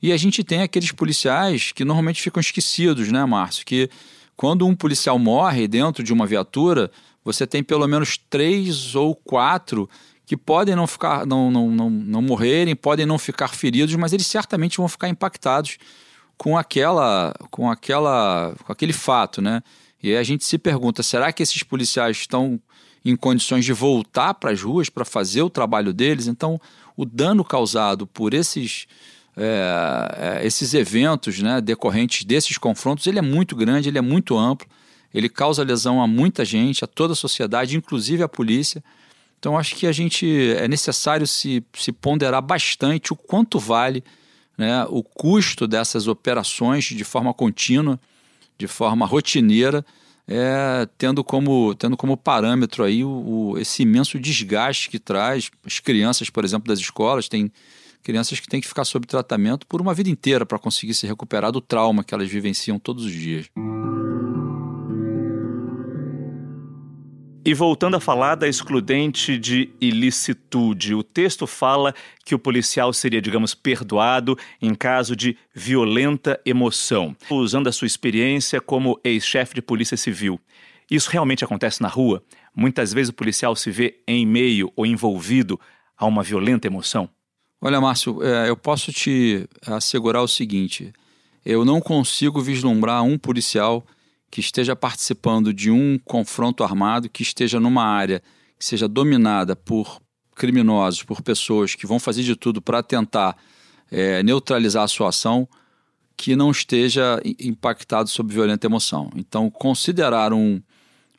E 0.00 0.12
a 0.12 0.16
gente 0.16 0.44
tem 0.44 0.62
aqueles 0.62 0.92
policiais 0.92 1.72
que 1.72 1.84
normalmente 1.84 2.22
ficam 2.22 2.40
esquecidos, 2.40 3.10
né, 3.10 3.24
Márcio? 3.24 3.66
Que 3.66 3.90
quando 4.36 4.64
um 4.64 4.76
policial 4.76 5.18
morre 5.18 5.66
dentro 5.66 6.04
de 6.04 6.12
uma 6.12 6.24
viatura, 6.24 6.88
você 7.24 7.48
tem 7.48 7.64
pelo 7.64 7.86
menos 7.88 8.16
três 8.30 8.94
ou 8.94 9.16
quatro 9.16 9.90
que 10.24 10.36
podem 10.36 10.76
não 10.76 10.86
ficar, 10.86 11.26
não, 11.26 11.50
não, 11.50 11.70
não, 11.70 11.90
não 11.90 12.22
morrerem, 12.22 12.76
podem 12.76 13.06
não 13.06 13.18
ficar 13.18 13.48
feridos, 13.48 13.94
mas 13.96 14.12
eles 14.12 14.26
certamente 14.26 14.76
vão 14.76 14.88
ficar 14.88 15.08
impactados 15.08 15.78
com 16.36 16.56
aquela, 16.56 17.34
com 17.50 17.68
aquela, 17.68 18.54
com 18.64 18.72
aquele 18.72 18.92
fato, 18.92 19.42
né? 19.42 19.62
E 20.00 20.10
aí 20.10 20.16
a 20.16 20.22
gente 20.22 20.44
se 20.44 20.58
pergunta, 20.58 21.02
será 21.02 21.32
que 21.32 21.42
esses 21.42 21.64
policiais 21.64 22.18
estão 22.18 22.60
em 23.10 23.16
condições 23.16 23.64
de 23.64 23.72
voltar 23.72 24.34
para 24.34 24.50
as 24.50 24.62
ruas 24.62 24.88
para 24.88 25.04
fazer 25.04 25.42
o 25.42 25.50
trabalho 25.50 25.92
deles? 25.92 26.26
Então, 26.26 26.60
o 26.96 27.04
dano 27.04 27.44
causado 27.44 28.06
por 28.06 28.34
esses 28.34 28.86
é, 29.38 30.38
é, 30.40 30.46
esses 30.46 30.72
eventos, 30.72 31.40
né, 31.40 31.60
decorrentes 31.60 32.24
desses 32.24 32.56
confrontos, 32.56 33.06
ele 33.06 33.18
é 33.18 33.22
muito 33.22 33.54
grande, 33.54 33.90
ele 33.90 33.98
é 33.98 34.02
muito 34.02 34.38
amplo, 34.38 34.66
ele 35.12 35.28
causa 35.28 35.62
lesão 35.62 36.00
a 36.00 36.06
muita 36.06 36.42
gente, 36.42 36.82
a 36.82 36.86
toda 36.86 37.12
a 37.12 37.16
sociedade, 37.16 37.76
inclusive 37.76 38.22
a 38.22 38.28
polícia. 38.28 38.82
Então, 39.38 39.58
acho 39.58 39.74
que 39.74 39.86
a 39.86 39.92
gente 39.92 40.26
é 40.54 40.66
necessário 40.66 41.26
se, 41.26 41.62
se 41.74 41.92
ponderar 41.92 42.40
bastante 42.40 43.12
o 43.12 43.16
quanto 43.16 43.58
vale 43.58 44.02
né, 44.56 44.86
o 44.88 45.02
custo 45.02 45.66
dessas 45.66 46.08
operações 46.08 46.84
de 46.84 47.04
forma 47.04 47.34
contínua, 47.34 48.00
de 48.56 48.66
forma 48.66 49.04
rotineira, 49.04 49.84
é, 50.28 50.88
tendo, 50.98 51.22
como, 51.22 51.74
tendo 51.74 51.96
como 51.96 52.16
parâmetro 52.16 52.82
aí 52.82 53.04
o, 53.04 53.08
o, 53.08 53.58
esse 53.58 53.82
imenso 53.82 54.18
desgaste 54.18 54.90
que 54.90 54.98
traz. 54.98 55.50
As 55.64 55.78
crianças, 55.78 56.28
por 56.28 56.44
exemplo, 56.44 56.68
das 56.68 56.80
escolas, 56.80 57.28
têm 57.28 57.50
crianças 58.02 58.38
que 58.38 58.48
têm 58.48 58.60
que 58.60 58.68
ficar 58.68 58.84
sob 58.84 59.06
tratamento 59.06 59.66
por 59.66 59.80
uma 59.80 59.94
vida 59.94 60.10
inteira 60.10 60.46
para 60.46 60.58
conseguir 60.58 60.94
se 60.94 61.06
recuperar 61.06 61.50
do 61.50 61.60
trauma 61.60 62.04
que 62.04 62.14
elas 62.14 62.28
vivenciam 62.28 62.78
todos 62.78 63.04
os 63.04 63.12
dias. 63.12 63.46
E 67.46 67.54
voltando 67.54 67.94
a 67.96 68.00
falar 68.00 68.34
da 68.34 68.48
excludente 68.48 69.38
de 69.38 69.70
ilicitude, 69.80 70.96
o 70.96 71.04
texto 71.04 71.46
fala 71.46 71.94
que 72.24 72.34
o 72.34 72.40
policial 72.40 72.92
seria, 72.92 73.22
digamos, 73.22 73.54
perdoado 73.54 74.36
em 74.60 74.74
caso 74.74 75.14
de 75.14 75.38
violenta 75.54 76.40
emoção, 76.44 77.14
usando 77.30 77.68
a 77.68 77.72
sua 77.72 77.86
experiência 77.86 78.60
como 78.60 78.98
ex-chefe 79.04 79.54
de 79.54 79.62
polícia 79.62 79.96
civil. 79.96 80.40
Isso 80.90 81.08
realmente 81.08 81.44
acontece 81.44 81.80
na 81.80 81.86
rua? 81.86 82.20
Muitas 82.52 82.92
vezes 82.92 83.10
o 83.10 83.14
policial 83.14 83.54
se 83.54 83.70
vê 83.70 84.00
em 84.08 84.26
meio 84.26 84.72
ou 84.74 84.84
envolvido 84.84 85.60
a 85.96 86.04
uma 86.04 86.24
violenta 86.24 86.66
emoção? 86.66 87.08
Olha, 87.60 87.80
Márcio, 87.80 88.24
é, 88.24 88.50
eu 88.50 88.56
posso 88.56 88.92
te 88.92 89.48
assegurar 89.64 90.20
o 90.20 90.26
seguinte: 90.26 90.92
eu 91.44 91.64
não 91.64 91.80
consigo 91.80 92.40
vislumbrar 92.40 93.04
um 93.04 93.16
policial 93.16 93.86
que 94.30 94.40
esteja 94.40 94.74
participando 94.74 95.52
de 95.52 95.70
um 95.70 95.98
confronto 96.04 96.64
armado, 96.64 97.08
que 97.08 97.22
esteja 97.22 97.60
numa 97.60 97.84
área 97.84 98.22
que 98.58 98.64
seja 98.64 98.88
dominada 98.88 99.54
por 99.54 100.00
criminosos, 100.34 101.02
por 101.02 101.22
pessoas 101.22 101.74
que 101.74 101.86
vão 101.86 101.98
fazer 101.98 102.22
de 102.22 102.36
tudo 102.36 102.60
para 102.60 102.82
tentar 102.82 103.36
é, 103.90 104.22
neutralizar 104.22 104.84
a 104.84 104.88
sua 104.88 105.08
ação, 105.08 105.48
que 106.16 106.34
não 106.34 106.50
esteja 106.50 107.20
impactado 107.38 108.08
sob 108.08 108.32
violenta 108.32 108.66
emoção. 108.66 109.10
Então, 109.14 109.50
considerar 109.50 110.32
um, 110.32 110.60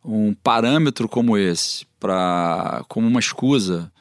um 0.03 0.33
parâmetro 0.33 1.07
como 1.07 1.37
esse 1.37 1.85
para 1.99 2.83
como 2.87 3.07
uma 3.07 3.19
escusa 3.19 3.91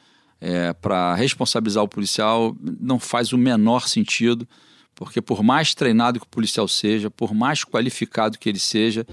é, 0.40 0.72
para 0.72 1.14
responsabilizar 1.14 1.82
o 1.82 1.88
policial 1.88 2.56
não 2.80 2.98
faz 2.98 3.32
o 3.32 3.38
menor 3.38 3.88
sentido, 3.88 4.46
porque 4.96 5.20
por 5.20 5.42
mais 5.42 5.74
treinado 5.74 6.18
que 6.18 6.26
o 6.26 6.28
policial 6.28 6.66
seja, 6.66 7.10
por 7.10 7.34
mais 7.34 7.62
qualificado 7.62 8.38
que 8.38 8.48
ele 8.48 8.58
seja, 8.58 9.06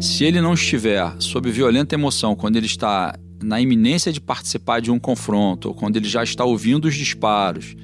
se 0.00 0.24
ele 0.24 0.40
não 0.40 0.54
estiver 0.54 1.14
sob 1.20 1.50
violenta 1.50 1.94
emoção 1.94 2.34
quando 2.34 2.56
ele 2.56 2.66
está 2.66 3.14
na 3.42 3.60
iminência 3.60 4.10
de 4.10 4.20
participar 4.20 4.80
de 4.80 4.90
um 4.90 4.98
confronto, 4.98 5.68
ou 5.68 5.74
quando 5.74 5.96
ele 5.96 6.08
já 6.08 6.24
está 6.24 6.42
ouvindo 6.42 6.86
os 6.86 6.94
disparos, 6.94 7.76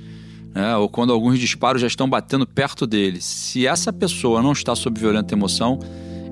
né, 0.54 0.74
ou 0.76 0.88
quando 0.88 1.12
alguns 1.12 1.38
disparos 1.38 1.82
já 1.82 1.86
estão 1.86 2.08
batendo 2.08 2.46
perto 2.46 2.86
dele, 2.86 3.20
se 3.20 3.66
essa 3.66 3.92
pessoa 3.92 4.42
não 4.42 4.52
está 4.52 4.74
sob 4.74 4.98
violenta 4.98 5.34
emoção, 5.34 5.78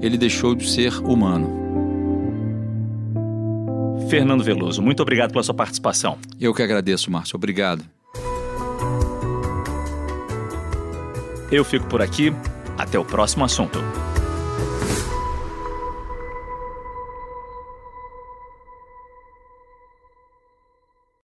ele 0.01 0.17
deixou 0.17 0.55
de 0.55 0.69
ser 0.69 0.95
humano. 1.01 1.61
Fernando 4.09 4.43
Veloso, 4.43 4.81
muito 4.81 5.03
obrigado 5.03 5.33
pela 5.33 5.43
sua 5.43 5.55
participação. 5.55 6.17
Eu 6.41 6.55
que 6.55 6.63
agradeço, 6.63 7.11
Márcio. 7.11 7.37
Obrigado. 7.37 7.85
Eu 11.51 11.65
fico 11.65 11.87
por 11.87 12.01
aqui. 12.01 12.33
Até 12.79 12.99
o 12.99 13.05
próximo 13.05 13.45
assunto. 13.45 13.79